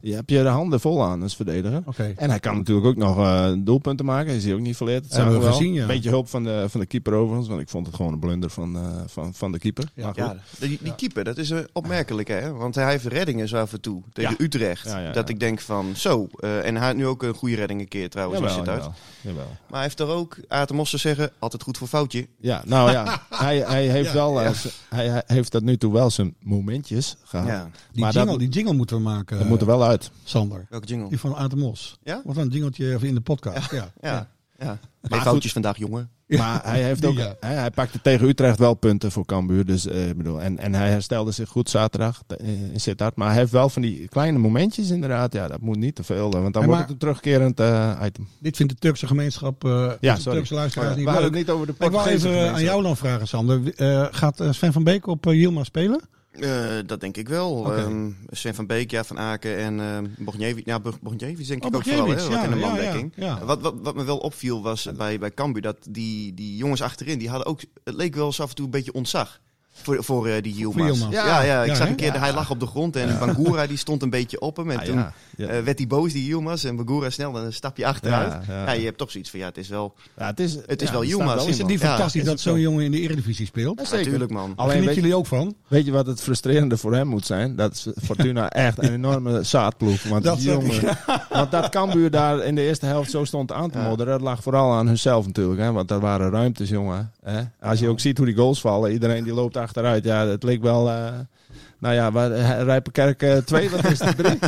Je 0.00 0.14
hebt 0.14 0.30
je 0.30 0.42
de 0.42 0.48
handen 0.48 0.80
vol 0.80 1.04
aan 1.04 1.22
als 1.22 1.36
verdediger. 1.36 1.82
Oké. 1.84 2.12
En 2.16 2.30
hij 2.30 2.40
kan 2.40 2.56
natuurlijk 2.56 2.86
ook 2.86 2.96
nog 2.96 3.18
eh, 3.18 3.52
doelpunten 3.58 4.06
maken. 4.06 4.32
Is 4.34 4.44
hij 4.44 4.54
ook 4.54 4.60
niet 4.60 4.76
verleerd. 4.76 5.02
Dat 5.02 5.12
Hebben 5.12 5.34
we 5.34 5.40
wel. 5.44 5.52
gezien, 5.52 5.72
ja. 5.72 5.86
Beetje 5.86 6.08
hulp 6.08 6.28
van 6.28 6.44
de, 6.44 6.64
van 6.68 6.80
de 6.80 6.86
keeper 6.86 7.12
overigens. 7.12 7.48
Want 7.48 7.60
ik 7.60 7.68
vond 7.68 7.86
het 7.86 7.94
gewoon 7.96 8.12
een 8.12 8.18
blunder 8.18 8.50
van, 8.50 8.76
eh, 8.76 8.82
van, 9.06 9.34
van 9.34 9.52
de 9.52 9.58
keeper. 9.58 9.84
Ja. 9.94 10.02
Maar 10.04 10.14
goed. 10.14 10.38
Ja, 10.60 10.66
die, 10.66 10.78
die 10.82 10.94
keeper, 10.94 11.24
dat 11.24 11.38
is 11.38 11.50
eh, 11.50 11.58
opmerkelijk 11.72 12.28
hè. 12.28 12.52
Want 12.52 12.74
hij 12.74 12.90
heeft 12.90 13.04
reddingen 13.06 13.48
zo 13.48 13.56
af 13.56 13.72
en 13.72 13.80
toe 13.80 14.02
tegen 14.12 14.34
Ja. 14.38 14.44
Utrecht. 14.44 14.84
Ja, 14.84 14.98
ja, 14.98 15.04
ja. 15.06 15.12
Dat 15.12 15.28
ik 15.28 15.40
denk 15.40 15.60
van 15.60 15.92
zo. 15.96 16.28
eh, 16.38 16.66
en 16.66 16.76
hij 16.76 16.86
had 16.86 16.96
nu 16.96 17.06
ook 17.06 17.22
een 17.22 17.34
goede 17.34 17.54
redding 17.56 17.80
een 17.80 17.88
keer 17.88 18.10
trouwens. 18.10 18.42
als 18.42 18.50
je 18.54 18.58
Jawel, 18.58 18.74
het 18.74 18.82
uit. 18.84 18.92
jawel, 19.22 19.36
jawel. 19.38 19.56
Maar 19.66 19.72
hij 19.80 19.82
heeft 19.82 20.00
er 20.00 20.08
ook, 20.08 20.36
Moster 20.74 20.98
zeggen, 20.98 21.30
altijd 21.38 21.62
goed 21.62 21.78
voor 21.78 21.88
foutje. 21.88 22.26
Ja, 22.40 22.62
nou 22.66 22.90
ja. 22.90 23.22
hij, 23.30 23.58
hij, 23.58 23.86
heeft 23.88 24.08
Ja, 24.08 24.14
wel, 24.14 24.38
hij, 24.38 24.52
hij 24.88 25.22
heeft 25.26 25.50
tot 25.50 25.62
nu 25.62 25.76
toe 25.76 25.92
wel 25.92 26.10
zijn 26.10 26.34
momentjes 26.42 27.16
gehad. 27.24 27.46
Ja. 27.46 27.68
Die, 27.92 28.02
Maar 28.02 28.12
jingle, 28.12 28.30
dat- 28.30 28.38
die 28.40 28.48
jingle 28.48 28.74
moeten 28.74 28.96
we 28.96 29.02
maken, 29.02 29.38
Dat 29.38 29.48
moet 29.48 29.60
er 29.60 29.66
wel 29.66 29.82
uit. 29.82 29.89
Sander. 30.24 30.66
Welke 30.70 30.86
jingle? 30.86 31.08
Die 31.08 31.18
van 31.18 31.34
Atemos. 31.36 31.98
Ja? 32.02 32.20
Wat 32.24 32.36
een 32.36 32.48
jingeltje 32.48 32.92
even 32.94 33.08
in 33.08 33.14
de 33.14 33.20
podcast. 33.20 33.70
Ja. 33.70 33.92
Ja. 34.00 34.28
ja. 34.58 34.78
Goed. 35.08 35.18
foutjes 35.20 35.52
vandaag, 35.52 35.76
jongen. 35.76 36.10
Maar 36.26 36.60
hij, 36.64 36.82
heeft 36.82 37.04
ook, 37.04 37.16
ja. 37.16 37.34
hè, 37.40 37.54
hij 37.54 37.70
pakte 37.70 38.00
tegen 38.00 38.28
Utrecht 38.28 38.58
wel 38.58 38.74
punten 38.74 39.12
voor 39.12 39.24
Cambuur. 39.24 39.64
Dus, 39.66 39.86
eh, 39.86 40.08
ik 40.08 40.16
bedoel, 40.16 40.40
en, 40.40 40.58
en 40.58 40.74
hij 40.74 40.90
herstelde 40.90 41.30
zich 41.30 41.48
goed 41.48 41.70
zaterdag 41.70 42.22
eh, 42.26 42.72
in 42.72 42.80
Sittard. 42.80 43.16
Maar 43.16 43.28
hij 43.28 43.36
heeft 43.36 43.52
wel 43.52 43.68
van 43.68 43.82
die 43.82 44.08
kleine 44.08 44.38
momentjes 44.38 44.90
inderdaad. 44.90 45.32
Ja, 45.32 45.48
dat 45.48 45.60
moet 45.60 45.76
niet 45.76 45.94
te 45.94 46.02
veel. 46.02 46.32
eh, 46.32 46.40
Want 46.40 46.52
dan 46.54 46.62
Hey, 46.62 46.70
wordt 46.70 46.70
maar- 46.70 46.80
het 46.80 46.90
een 46.90 46.98
terugkerend 46.98 47.60
item. 48.06 48.28
Dit 48.38 48.56
vindt 48.56 48.72
de 48.72 48.78
Turkse 48.78 49.06
gemeenschap, 49.06 49.64
eh 49.64 49.90
Ja, 50.00 50.14
de 50.14 50.20
sorry. 50.20 50.36
Turkse 50.36 50.54
luisteraars 50.54 50.90
We 50.94 50.98
niet 50.98 51.08
hadden 51.08 51.24
het 51.24 51.34
niet 51.34 51.50
over 51.50 51.66
de 51.66 51.72
Ik 51.72 51.78
Portugese 51.78 52.28
even 52.28 52.52
aan 52.52 52.62
jou 52.62 52.82
dan 52.82 52.96
vragen, 52.96 53.28
Sander. 53.28 53.74
Eh, 53.74 54.06
gaat 54.10 54.42
Sven 54.50 54.72
van 54.72 54.84
Beek 54.84 55.06
op 55.06 55.26
uh, 55.26 55.34
Yilmaz 55.34 55.66
spelen? 55.66 56.00
Eh, 56.30 56.78
dat 56.86 57.00
denk 57.00 57.16
ik 57.16 57.28
wel. 57.28 57.52
Oké. 57.52 57.74
Ehm, 57.74 58.10
Sven 58.28 58.54
van 58.54 58.66
Beek, 58.66 58.90
ja, 58.90 59.04
Van 59.04 59.18
Aken 59.18 59.56
en 59.56 59.78
uh, 59.78 59.98
Bogniewicz. 60.18 60.64
Ja, 60.66 60.80
Bogniewicz 61.00 61.48
denk 61.48 61.64
ik 61.64 61.68
Oh, 61.70 61.76
ook 61.76 61.82
vooral, 61.82 62.08
hè, 62.08 62.14
Bogniewicz, 62.14 62.36
wat 62.36 62.44
in 62.44 62.50
de 62.50 62.56
mandekking. 62.66 63.12
ja, 63.16 63.26
ja. 63.26 63.44
Wat, 63.44 63.60
wat, 63.60 63.74
wat 63.82 63.94
me 63.94 64.04
wel 64.04 64.18
opviel 64.18 64.62
was 64.62 64.88
bij, 64.96 65.18
bij 65.18 65.30
Cambuur, 65.30 65.62
dat 65.62 65.76
die, 65.90 66.34
die 66.34 66.56
jongens 66.56 66.82
achterin, 66.82 67.18
die 67.18 67.28
hadden 67.28 67.46
ook, 67.46 67.60
het 67.84 67.94
leek 67.94 68.14
wel 68.14 68.26
eens 68.26 68.40
af 68.40 68.48
en 68.48 68.54
toe 68.54 68.64
een 68.64 68.70
beetje 68.70 68.92
ontzag. 68.92 69.40
Voor, 69.82 70.04
voor 70.04 70.26
eh, 70.26 70.42
die 70.42 70.54
Yilmaz. 70.54 71.00
Ja, 71.10 71.26
ja, 71.26 71.42
ja, 71.42 71.62
ik 71.62 71.68
Ja, 71.68 71.74
zag 71.74 71.88
een 71.88 71.94
keer, 71.94 72.20
hij 72.20 72.32
lag 72.32 72.50
op 72.50 72.60
de 72.60 72.66
grond 72.66 72.96
en 72.96 73.18
Bangura 73.18 73.66
die 73.66 73.76
stond 73.76 74.02
een 74.02 74.10
beetje 74.10 74.40
op 74.40 74.56
hem. 74.56 74.70
En 74.70 74.78
Ah, 74.78 74.84
toen 74.84 74.94
ja, 74.96 75.12
ja. 75.36 75.46
eh, 75.46 75.62
werd 75.62 75.78
hij 75.78 75.86
boos, 75.86 76.12
die 76.12 76.24
Yilmaz. 76.26 76.64
En 76.64 76.76
Bangura 76.76 77.10
snel 77.10 77.36
een 77.38 77.52
stapje 77.52 77.86
achteruit. 77.86 78.32
Ja, 78.46 78.54
Ja, 78.54 78.64
ja. 78.64 78.72
je 78.72 78.84
hebt 78.84 78.98
toch 78.98 79.10
zoiets 79.10 79.30
van, 79.30 79.38
ja, 79.40 79.46
het 79.46 79.56
is 79.56 79.68
wel... 79.68 79.94
Ja, 80.18 80.26
het 80.26 80.40
is, 80.40 80.58
Het 80.66 80.82
is 80.82 80.88
ja, 80.88 80.94
wel 80.94 81.04
Yilmaz, 81.04 81.46
is 81.46 81.58
het 81.58 81.66
niet 81.66 81.80
fantastisch 81.80 82.20
is 82.20 82.26
dat 82.26 82.40
zo'n 82.40 82.54
zo. 82.54 82.60
jongen 82.60 82.84
in 82.84 82.90
de 82.90 83.00
Eredivisie 83.00 83.46
speelt? 83.46 83.78
Ja, 83.78 83.84
zeker. 83.84 84.04
Natuurlijk, 84.04 84.30
man. 84.30 84.52
Alleen 84.56 84.84
weet, 84.84 84.94
jullie 84.94 85.14
ook 85.14 85.26
van? 85.26 85.54
weet 85.68 85.84
je 85.84 85.92
wat 85.92 86.06
het 86.06 86.20
frustrerende 86.22 86.76
voor 86.76 86.94
hem 86.94 87.06
moet 87.06 87.26
zijn? 87.26 87.56
Dat 87.56 87.72
is 87.72 87.86
Fortuna 88.04 88.50
echt 88.66 88.78
een 88.82 88.92
enorme 88.92 89.42
zaadploeg. 89.42 90.02
Want, 90.02 90.24
Dat 90.24 90.42
jongen, 90.42 90.98
want 91.30 91.50
dat 91.50 91.68
Cambuur 91.68 92.10
daar 92.10 92.44
in 92.44 92.54
de 92.54 92.62
eerste 92.62 92.86
helft 92.86 93.10
zo 93.10 93.24
stond 93.24 93.52
aan 93.52 93.70
te 93.70 93.78
modderen, 93.78 94.12
dat 94.12 94.20
lag 94.20 94.42
vooral 94.42 94.72
aan 94.72 94.86
hunzelf 94.86 95.26
natuurlijk. 95.26 95.60
Hè? 95.60 95.72
Want 95.72 95.88
daar 95.88 96.00
waren 96.00 96.30
ruimtes, 96.30 96.68
jongen. 96.68 97.12
Hè? 97.24 97.42
Als 97.60 97.78
je 97.78 97.88
ook 97.88 98.00
ziet 98.00 98.16
hoe 98.16 98.26
die 98.26 98.34
goals 98.36 98.60
vallen, 98.60 98.92
iedereen 98.92 99.24
die 99.24 99.32
loopt 99.34 99.56
achteruit. 99.70 100.04
Ja, 100.04 100.26
het 100.26 100.42
leek 100.42 100.62
wel... 100.62 100.88
eh, 100.90 101.12
nou 101.78 101.94
ja, 101.94 102.12
waar, 102.12 102.30
eh, 102.32 102.62
Rijpenkerk 102.62 103.46
2, 103.46 103.70
wat 103.70 103.84
is 103.84 103.98
het? 103.98 104.16
3? 104.24 104.38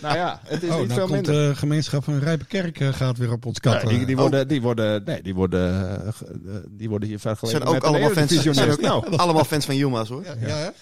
nou 0.00 0.16
ja, 0.16 0.40
het 0.44 0.62
is 0.62 0.70
Oh, 0.70 0.78
niet 0.78 0.88
nou 0.88 0.98
veel 1.00 1.06
komt 1.08 1.26
minder. 1.26 1.48
de 1.48 1.56
gemeenschap 1.56 2.04
van 2.04 2.18
Rijpenkerk 2.18 2.80
eh, 2.80 2.88
gaat 2.92 3.18
weer 3.18 3.32
op 3.32 3.46
ons 3.46 3.60
kat. 3.60 3.82
Nee, 3.84 3.96
die, 3.96 4.06
die, 4.06 4.14
eh. 4.14 4.20
worden, 4.20 4.48
die, 4.48 4.62
worden, 4.62 5.02
nee, 5.04 5.22
die, 5.22 5.34
worden, 5.34 5.90
eh, 6.00 6.06
eh, 6.08 6.54
die 6.70 6.88
worden 6.88 7.08
hier 7.08 7.18
vergeleken 7.18 7.58
zijn 7.58 7.62
ook 7.68 7.72
met 7.72 7.82
de 7.82 7.88
allemaal 7.88 8.10
fans, 8.10 8.42
zijn 8.56 8.70
ook 8.70 8.80
Nou, 8.80 9.16
allemaal 9.16 9.44
fans 9.44 9.64
van 9.64 9.76
Yilmaz, 9.76 10.08
hoor. 10.08 10.24
Ja, 10.24 10.34
ja? 10.46 10.72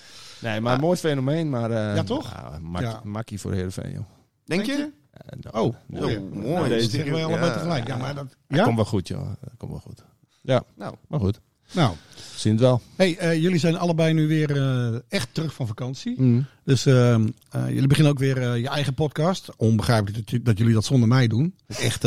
Nee, 0.40 0.60
maar 0.60 0.74
een 0.74 0.80
mooi 0.80 0.96
fenomeen. 0.96 1.50
Maar, 1.50 1.70
eh, 1.70 1.96
Ja, 1.96 2.02
toch? 2.02 2.30
Ja, 2.32 2.58
makkie, 2.62 2.88
Ja. 2.90 3.00
makkie 3.04 3.40
voor 3.40 3.52
Heerenveen, 3.52 3.92
joh. 3.92 4.04
Denk 4.44 4.64
je? 4.64 4.90
Eh, 5.10 5.38
nou, 5.40 5.66
Oh, 5.66 5.74
mooi. 5.86 6.16
Oh, 6.16 6.22
Nou, 6.32 6.46
mooi. 6.46 6.58
dat 6.60 6.68
Deze- 6.68 6.90
zeggen 6.90 7.12
wij 7.12 7.24
allebei 7.24 7.46
ja. 7.46 7.52
tegelijk. 7.52 7.86
Ja, 7.86 7.96
maar 7.96 8.14
dat, 8.14 8.26
Dat 8.48 8.58
ja? 8.58 8.64
komt 8.64 8.76
wel 8.76 8.84
goed, 8.84 9.08
joh. 9.08 9.26
Dat 9.40 9.52
komt 9.56 9.70
wel 9.70 9.80
goed. 9.80 10.04
Ja, 10.42 10.62
Nou, 10.76 10.94
maar 11.08 11.20
goed. 11.20 11.40
Nou, 11.72 11.94
het 12.42 12.60
wel. 12.60 12.80
hey, 12.96 13.16
eh, 13.18 13.42
jullie 13.42 13.58
zijn 13.58 13.76
allebei 13.76 14.12
nu 14.12 14.28
weer 14.28 14.56
eh, 14.56 14.98
echt 15.08 15.28
terug 15.32 15.54
van 15.54 15.66
vakantie. 15.66 16.46
Dus 16.64 16.86
ehm, 16.86 17.28
eh, 17.50 17.68
jullie 17.68 17.86
beginnen 17.86 18.12
ook 18.12 18.18
weer 18.18 18.56
je 18.56 18.68
eigen 18.68 18.94
podcast. 18.94 19.48
Onbegrijpelijk 19.56 20.30
dat, 20.30 20.44
dat 20.44 20.58
jullie 20.58 20.74
dat 20.74 20.84
zonder 20.84 21.08
mij 21.08 21.26
doen. 21.26 21.54
Echt, 21.66 22.04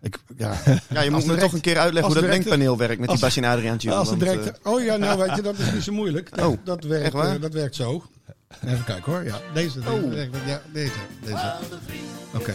ik, 0.00 0.18
ja. 0.36 0.56
Ja, 0.94 1.00
je 1.00 1.10
moet 1.10 1.26
me 1.26 1.36
toch 1.36 1.52
een 1.52 1.60
keer 1.60 1.78
uitleggen 1.78 2.12
hoe 2.12 2.22
dat 2.22 2.30
denkpaneel 2.30 2.76
werkt 2.76 3.00
met 3.00 3.08
die 3.08 3.18
Bas 3.18 3.36
en 3.36 3.44
Adriaantje. 3.44 3.94
Als 3.94 4.10
oh 4.62 4.84
ja, 4.84 4.96
nou 4.96 5.18
weet 5.18 5.36
je, 5.36 5.42
dat 5.52 5.58
is 5.58 5.72
niet 5.72 5.82
zo 5.82 5.92
moeilijk. 5.92 6.36
Dat, 6.36 6.46
Oh, 6.46 6.58
dat, 6.64 6.84
werkt, 6.84 7.04
echt 7.04 7.12
waar? 7.12 7.40
dat 7.40 7.52
werkt 7.52 7.74
zo. 7.74 8.02
Even 8.64 8.84
kijken 8.84 9.12
hoor. 9.12 9.24
Ja, 9.24 9.40
deze. 9.54 9.80
deze 9.80 9.90
Oh. 9.90 10.12
ja, 10.46 10.62
deze. 10.72 10.92
deze. 11.24 11.54
Oké. 12.34 12.54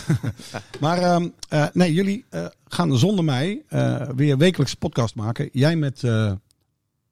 maar 0.80 0.98
ehm, 0.98 1.28
eh, 1.48 1.66
nee, 1.72 1.92
jullie 1.92 2.24
eh, 2.30 2.46
gaan 2.64 2.98
zonder 2.98 3.24
mij 3.24 3.62
eh, 3.68 4.08
weer 4.16 4.38
wekelijks 4.38 4.74
podcast 4.74 5.14
maken. 5.14 5.48
Jij 5.52 5.76
met 5.76 6.04
eh, 6.04 6.32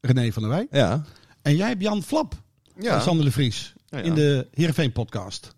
René 0.00 0.33
van 0.33 0.42
der 0.42 0.50
Wij. 0.50 0.66
Ja. 0.70 1.05
En 1.42 1.57
jij 1.57 1.68
hebt 1.68 1.83
Jan 1.83 2.03
Flap. 2.03 2.35
ja, 2.79 3.00
Sander 3.00 3.24
de 3.24 3.31
Vries. 3.33 3.72
Ja, 3.87 3.98
ja. 3.98 4.05
In 4.05 4.14
de 4.14 4.48
Heerenveen 4.50 4.92
podcast. 4.92 5.55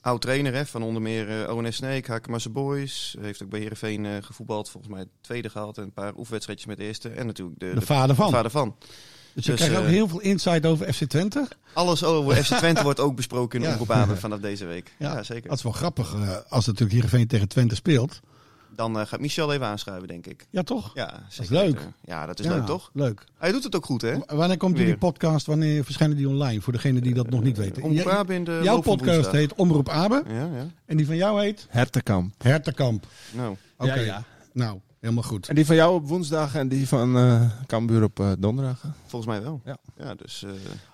oud 0.00 0.20
trainer 0.20 0.54
hè, 0.54 0.66
van 0.66 0.82
onder 0.82 1.02
meer 1.02 1.42
eh, 1.44 1.56
ONS 1.56 1.76
Sneek, 1.76 2.06
Hakemasse 2.06 2.50
Boys. 2.50 3.16
Heeft 3.20 3.42
ook 3.42 3.48
bij 3.50 3.60
Heerenveen 3.60 4.06
eh 4.06 4.12
gevoetbald, 4.20 4.70
volgens 4.70 4.92
mij 4.92 5.04
tweede 5.20 5.50
gehaald. 5.50 5.76
En 5.78 5.82
een 5.84 5.92
paar 5.92 6.14
oefenwedstrijdjes 6.16 6.68
met 6.68 6.76
de 6.78 6.84
eerste. 6.84 7.08
En 7.08 7.26
natuurlijk 7.26 7.58
de, 7.60 7.74
De 7.74 7.80
vader 7.86 8.16
van. 8.16 8.30
vader 8.30 8.50
van. 8.50 8.76
Dus 9.34 9.44
je 9.44 9.50
Dus, 9.50 9.60
krijgt 9.60 9.76
ook 9.78 9.84
eh, 9.86 9.90
heel 9.90 10.08
veel 10.08 10.20
insight 10.20 10.66
over 10.66 10.92
FC 10.92 11.04
Twente. 11.04 11.48
Alles 11.72 12.04
over 12.04 12.44
FC 12.44 12.54
Twente 12.54 12.82
wordt 12.82 13.00
ook 13.00 13.16
besproken 13.16 13.58
in 13.60 13.64
Ja. 13.66 13.72
Omroep 13.72 13.90
Abe 13.90 14.16
vanaf 14.26 14.40
deze 14.40 14.64
week. 14.66 14.94
Ja, 14.98 15.12
Ja. 15.14 15.22
zeker. 15.22 15.48
Dat 15.48 15.56
is 15.58 15.62
wel 15.64 15.72
grappig 15.72 16.14
eh, 16.14 16.36
als 16.48 16.66
natuurlijk 16.66 16.92
Heerenveen 16.92 17.26
tegen 17.26 17.48
Twente 17.48 17.74
speelt. 17.74 18.20
Dan 18.76 18.98
eh, 19.00 19.06
gaat 19.06 19.20
Michel 19.20 19.52
even 19.52 19.66
aanschrijven, 19.66 20.08
denk 20.08 20.26
ik. 20.26 20.46
Ja, 20.50 20.62
toch? 20.62 20.90
Ja, 20.94 21.22
zeker 21.28 21.42
is 21.44 21.48
leuk. 21.62 21.80
Ja, 22.04 22.26
dat 22.26 22.38
is 22.40 22.46
Ja, 22.46 22.54
leuk, 22.54 22.66
toch? 22.66 22.90
Leuk. 22.92 23.24
Hij 23.38 23.52
doet 23.52 23.64
het 23.64 23.76
ook 23.76 23.84
goed, 23.84 24.02
hè? 24.02 24.16
W- 24.18 24.22
Wanneer 24.32 24.56
komt 24.56 24.72
Weer. 24.72 24.82
jullie 24.82 24.98
podcast? 24.98 25.46
Wanneer 25.46 25.84
verschijnen 25.84 26.16
die 26.16 26.28
online? 26.28 26.60
Voor 26.60 26.72
degenen 26.72 27.02
die 27.02 27.14
dat 27.14 27.30
nog 27.30 27.42
niet 27.42 27.56
weten. 27.56 27.82
Omroep 27.82 28.06
Abe 28.08 28.34
in 28.34 28.44
de 28.44 28.60
jouw 28.62 28.80
podcast 28.80 29.10
woensdag. 29.14 29.32
heet 29.32 29.54
Omroep 29.54 29.88
Abe. 29.88 30.22
Ja, 30.28 30.34
ja. 30.56 30.66
En 30.86 30.96
die 30.96 31.06
van 31.06 31.16
jou 31.16 31.40
heet 31.42 31.66
Hertenkamp. 31.68 32.34
Hertenkamp. 32.42 33.06
Nou, 33.32 33.56
Oké. 33.76 33.94
Ja, 33.94 34.00
ja. 34.00 34.22
Nou, 34.52 34.78
helemaal 35.02 35.22
goed. 35.30 35.48
En 35.48 35.54
die 35.54 35.66
van 35.66 35.76
jou 35.76 35.94
op 35.94 36.08
woensdag 36.08 36.54
en 36.54 36.68
die 36.68 36.88
van 36.88 37.16
eh 37.16 37.42
Cambuur 37.66 38.02
op 38.02 38.20
eh, 38.20 38.32
donderdag. 38.38 38.84
volgens 39.06 39.30
mij 39.32 39.42
wel. 39.42 39.60
Ja. 39.64 39.76
Ja, 39.96 40.14
dus 40.14 40.44
eh, 40.44 40.50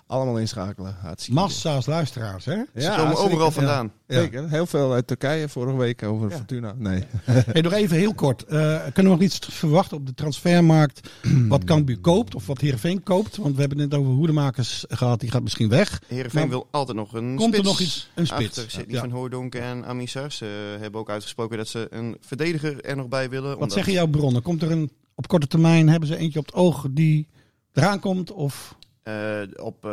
Allemaal 0.09 0.37
inschakelen. 0.39 0.95
Hartstikke 1.01 1.39
Massa's 1.39 1.85
luisteraars, 1.85 2.45
hè? 2.45 2.55
ze 2.75 2.93
komen 2.97 3.17
overal 3.17 3.51
vandaan. 3.51 3.91
Ja. 4.07 4.15
Zeker. 4.21 4.49
Heel 4.49 4.65
veel 4.65 4.93
uit 4.93 5.07
Turkije 5.07 5.49
vorige 5.49 5.77
week 5.77 6.03
over 6.03 6.29
Ja. 6.29 6.35
Fortuna. 6.35 6.73
Nee. 6.77 7.03
Hey, 7.25 7.61
nog 7.61 7.73
even 7.73 7.97
heel 7.97 8.13
kort. 8.13 8.43
Eh, 8.43 8.57
kunnen 8.93 9.11
we 9.11 9.17
nog 9.17 9.21
iets 9.21 9.39
verwachten 9.51 9.97
op 9.97 10.05
de 10.05 10.13
transfermarkt? 10.13 11.09
wat 11.47 11.63
Cambuur 11.63 11.99
koopt 11.99 12.35
of 12.35 12.45
wat 12.47 12.61
Heerenveen 12.61 13.03
koopt? 13.03 13.37
Want 13.37 13.53
we 13.55 13.59
hebben 13.59 13.79
het 13.79 13.89
net 13.89 13.99
over 13.99 14.11
hoedemakers 14.13 14.85
gehad. 14.89 15.19
Die 15.19 15.31
gaat 15.31 15.43
misschien 15.43 15.69
weg. 15.69 16.01
Heerenveen 16.07 16.39
Maar 16.41 16.49
wil 16.49 16.67
altijd 16.71 16.97
nog 16.97 17.13
een 17.13 17.35
komt 17.35 17.53
er 17.53 17.59
spits. 17.59 17.67
nog 17.69 17.79
iets- 17.79 18.09
een 18.15 18.27
spits? 18.27 18.57
Achter 18.57 18.71
Sidney 18.71 18.95
Ja. 18.95 18.99
van 19.01 19.11
Hooydonk 19.11 19.55
en 19.55 19.85
Amisar. 19.85 20.31
Ze 20.31 20.77
hebben 20.79 20.99
ook 20.99 21.09
uitgesproken 21.09 21.57
dat 21.57 21.67
ze 21.67 21.87
een 21.89 22.17
verdediger 22.21 22.81
er 22.85 22.95
nog 22.95 23.07
bij 23.07 23.29
willen. 23.29 23.47
Wat 23.49 23.53
omdat- 23.57 23.71
zeggen 23.71 23.93
jouw 23.93 24.07
bronnen? 24.07 24.41
Komt 24.41 24.61
er 24.61 24.71
een 24.71 24.91
op 25.15 25.27
korte 25.27 25.47
termijn? 25.47 25.89
Hebben 25.89 26.07
ze 26.09 26.17
eentje 26.17 26.39
op 26.39 26.45
het 26.45 26.55
oog 26.55 26.85
die 26.91 27.27
eraan 27.73 27.99
komt? 27.99 28.31
Of 28.31 28.75
Eh, 29.03 29.41
op 29.55 29.85
eh, 29.85 29.91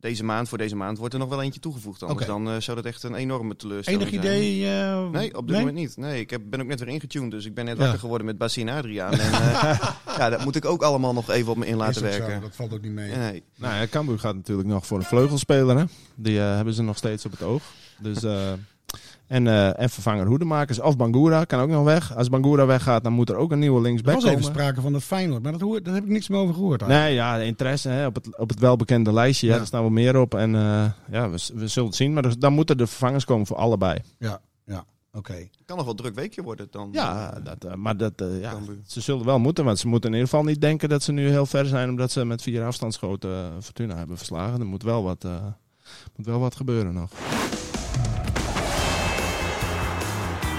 deze 0.00 0.24
maand, 0.24 0.48
voor 0.48 0.58
deze 0.58 0.76
maand, 0.76 0.98
wordt 0.98 1.14
er 1.14 1.20
nog 1.20 1.28
wel 1.28 1.42
eentje 1.42 1.60
toegevoegd. 1.60 2.02
Anders 2.02 2.26
dan 2.26 2.48
eh, 2.50 2.60
zou 2.60 2.76
dat 2.76 2.86
echt 2.86 3.02
een 3.02 3.14
enorme 3.14 3.56
teleurstelling 3.56 4.02
enig 4.02 4.22
zijn. 4.22 4.36
idee? 4.36 4.70
eh, 4.70 5.08
Nee, 5.10 5.36
op 5.36 5.46
dit 5.48 5.56
moment 5.58 5.76
niet. 5.76 5.96
Nee, 5.96 6.20
ik 6.20 6.30
heb, 6.30 6.40
ben 6.44 6.60
ook 6.60 6.66
net 6.66 6.78
weer 6.78 6.88
ingetuned, 6.88 7.30
dus 7.30 7.44
ik 7.44 7.54
ben 7.54 7.64
net 7.64 7.76
Ja. 7.76 7.80
wakker 7.82 7.98
geworden 7.98 8.26
met 8.26 8.38
Bassie 8.38 8.66
en 8.66 8.76
Adriaan. 8.76 9.12
En, 9.12 9.32
eh, 9.32 9.90
ja, 10.18 10.30
dat 10.30 10.44
moet 10.44 10.56
ik 10.56 10.64
ook 10.64 10.82
allemaal 10.82 11.12
nog 11.12 11.30
even 11.30 11.50
op 11.52 11.56
me 11.58 11.66
in 11.66 11.76
laten 11.76 11.94
zo, 11.94 12.00
werken. 12.02 12.40
dat 12.40 12.56
valt 12.56 12.72
ook 12.72 12.82
niet 12.82 12.92
mee. 12.92 13.16
Nee. 13.16 13.42
Nou 13.56 13.74
ja, 13.74 13.86
Cambuur 13.86 14.18
gaat 14.18 14.34
natuurlijk 14.34 14.68
nog 14.68 14.86
voor 14.86 14.98
een 14.98 15.04
vleugelspeler. 15.04 15.76
Hè? 15.78 15.84
Die 16.14 16.38
eh, 16.40 16.54
hebben 16.56 16.74
ze 16.74 16.82
nog 16.82 16.96
steeds 16.96 17.24
op 17.24 17.30
het 17.30 17.42
oog. 17.42 17.62
Dus, 17.98 18.22
eh, 18.22 18.52
en, 19.26 19.46
eh, 19.46 19.80
en 19.80 19.90
vervanger 19.90 20.26
hoedemakers. 20.26 20.80
Of 20.80 20.96
Bangura 20.96 21.44
kan 21.44 21.60
ook 21.60 21.68
nog 21.68 21.84
weg. 21.84 22.16
Als 22.16 22.28
Bangura 22.28 22.66
weggaat, 22.66 23.04
dan 23.04 23.12
moet 23.12 23.28
er 23.30 23.36
ook 23.36 23.52
een 23.52 23.58
nieuwe 23.58 23.76
Er 23.76 23.82
linksback 23.82 24.14
was 24.14 24.22
komen. 24.24 24.38
even 24.38 24.52
sprake 24.52 24.80
van 24.80 24.94
het 24.94 25.04
Feyenoord, 25.04 25.42
maar 25.42 25.52
dat 25.52 25.60
hoor, 25.60 25.82
daar 25.82 25.94
heb 25.94 26.04
ik 26.04 26.10
niks 26.10 26.28
meer 26.28 26.38
over 26.38 26.54
gehoord. 26.54 26.82
eigenlijk. 26.82 27.10
Nee, 27.10 27.18
ja, 27.18 27.36
interesse 27.36 27.88
hè, 27.88 28.06
op, 28.06 28.14
het, 28.14 28.38
op 28.38 28.48
het 28.48 28.58
welbekende 28.58 29.12
lijstje. 29.12 29.46
Ja. 29.46 29.52
Ja. 29.52 29.58
Daar 29.58 29.66
staan 29.66 29.80
wel 29.80 29.90
meer 29.90 30.16
op. 30.20 30.34
En 30.34 30.54
eh, 30.54 30.84
ja, 31.10 31.30
we, 31.30 31.48
we 31.54 31.68
zullen 31.68 31.88
het 31.88 31.96
zien. 31.98 32.12
Maar 32.12 32.24
er- 32.24 32.38
dan 32.38 32.52
moeten 32.52 32.76
er 32.78 32.88
vervangers 32.88 33.24
komen 33.24 33.46
voor 33.46 33.56
allebei. 33.56 33.98
Ja, 34.18 34.40
ja, 34.64 34.84
oké. 35.12 35.48
Kan 35.64 35.76
nog 35.76 35.84
wel 35.86 35.94
een 35.94 36.00
druk 36.02 36.14
weekje 36.14 36.42
worden 36.42 36.68
dan. 36.70 36.88
Ja, 36.92 37.40
dat, 37.44 37.64
eh, 37.64 37.74
maar 37.74 37.96
dat, 37.96 38.12
eh, 38.16 38.40
ja, 38.40 38.52
ze 38.86 39.00
zullen 39.00 39.24
wel 39.24 39.38
moeten. 39.38 39.64
Want 39.64 39.78
ze 39.78 39.88
moeten 39.88 40.10
in 40.10 40.16
ieder 40.16 40.30
geval 40.30 40.44
niet 40.44 40.60
denken 40.60 40.88
dat 40.88 41.02
ze 41.02 41.12
nu 41.12 41.28
heel 41.28 41.46
ver 41.46 41.66
zijn. 41.66 41.88
Omdat 41.88 42.10
ze 42.10 42.24
met 42.24 42.42
vier 42.42 42.64
afstandsschoten 42.64 43.62
Fortuna 43.62 43.96
hebben 43.96 44.16
verslagen. 44.16 44.60
Er 44.60 44.66
moet 44.66 44.82
wel 44.82 45.02
wat, 45.02 45.24
eh, 45.24 45.30
moet 46.16 46.26
wel 46.26 46.38
wat 46.40 46.56
gebeuren 46.56 46.94
nog. 46.94 47.10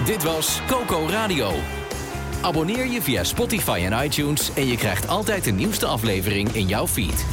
Dit 0.08 0.22
was 0.22 0.60
Coco 0.66 1.06
Radio. 1.08 1.50
Abonneer 2.42 2.86
je 2.86 3.02
via 3.02 3.24
Spotify 3.24 3.82
en 3.90 4.04
iTunes 4.04 4.54
en 4.54 4.66
je 4.66 4.76
krijgt 4.76 5.08
altijd 5.08 5.44
de 5.44 5.50
nieuwste 5.50 5.86
aflevering 5.86 6.48
in 6.48 6.66
jouw 6.66 6.86
feed. 6.86 7.26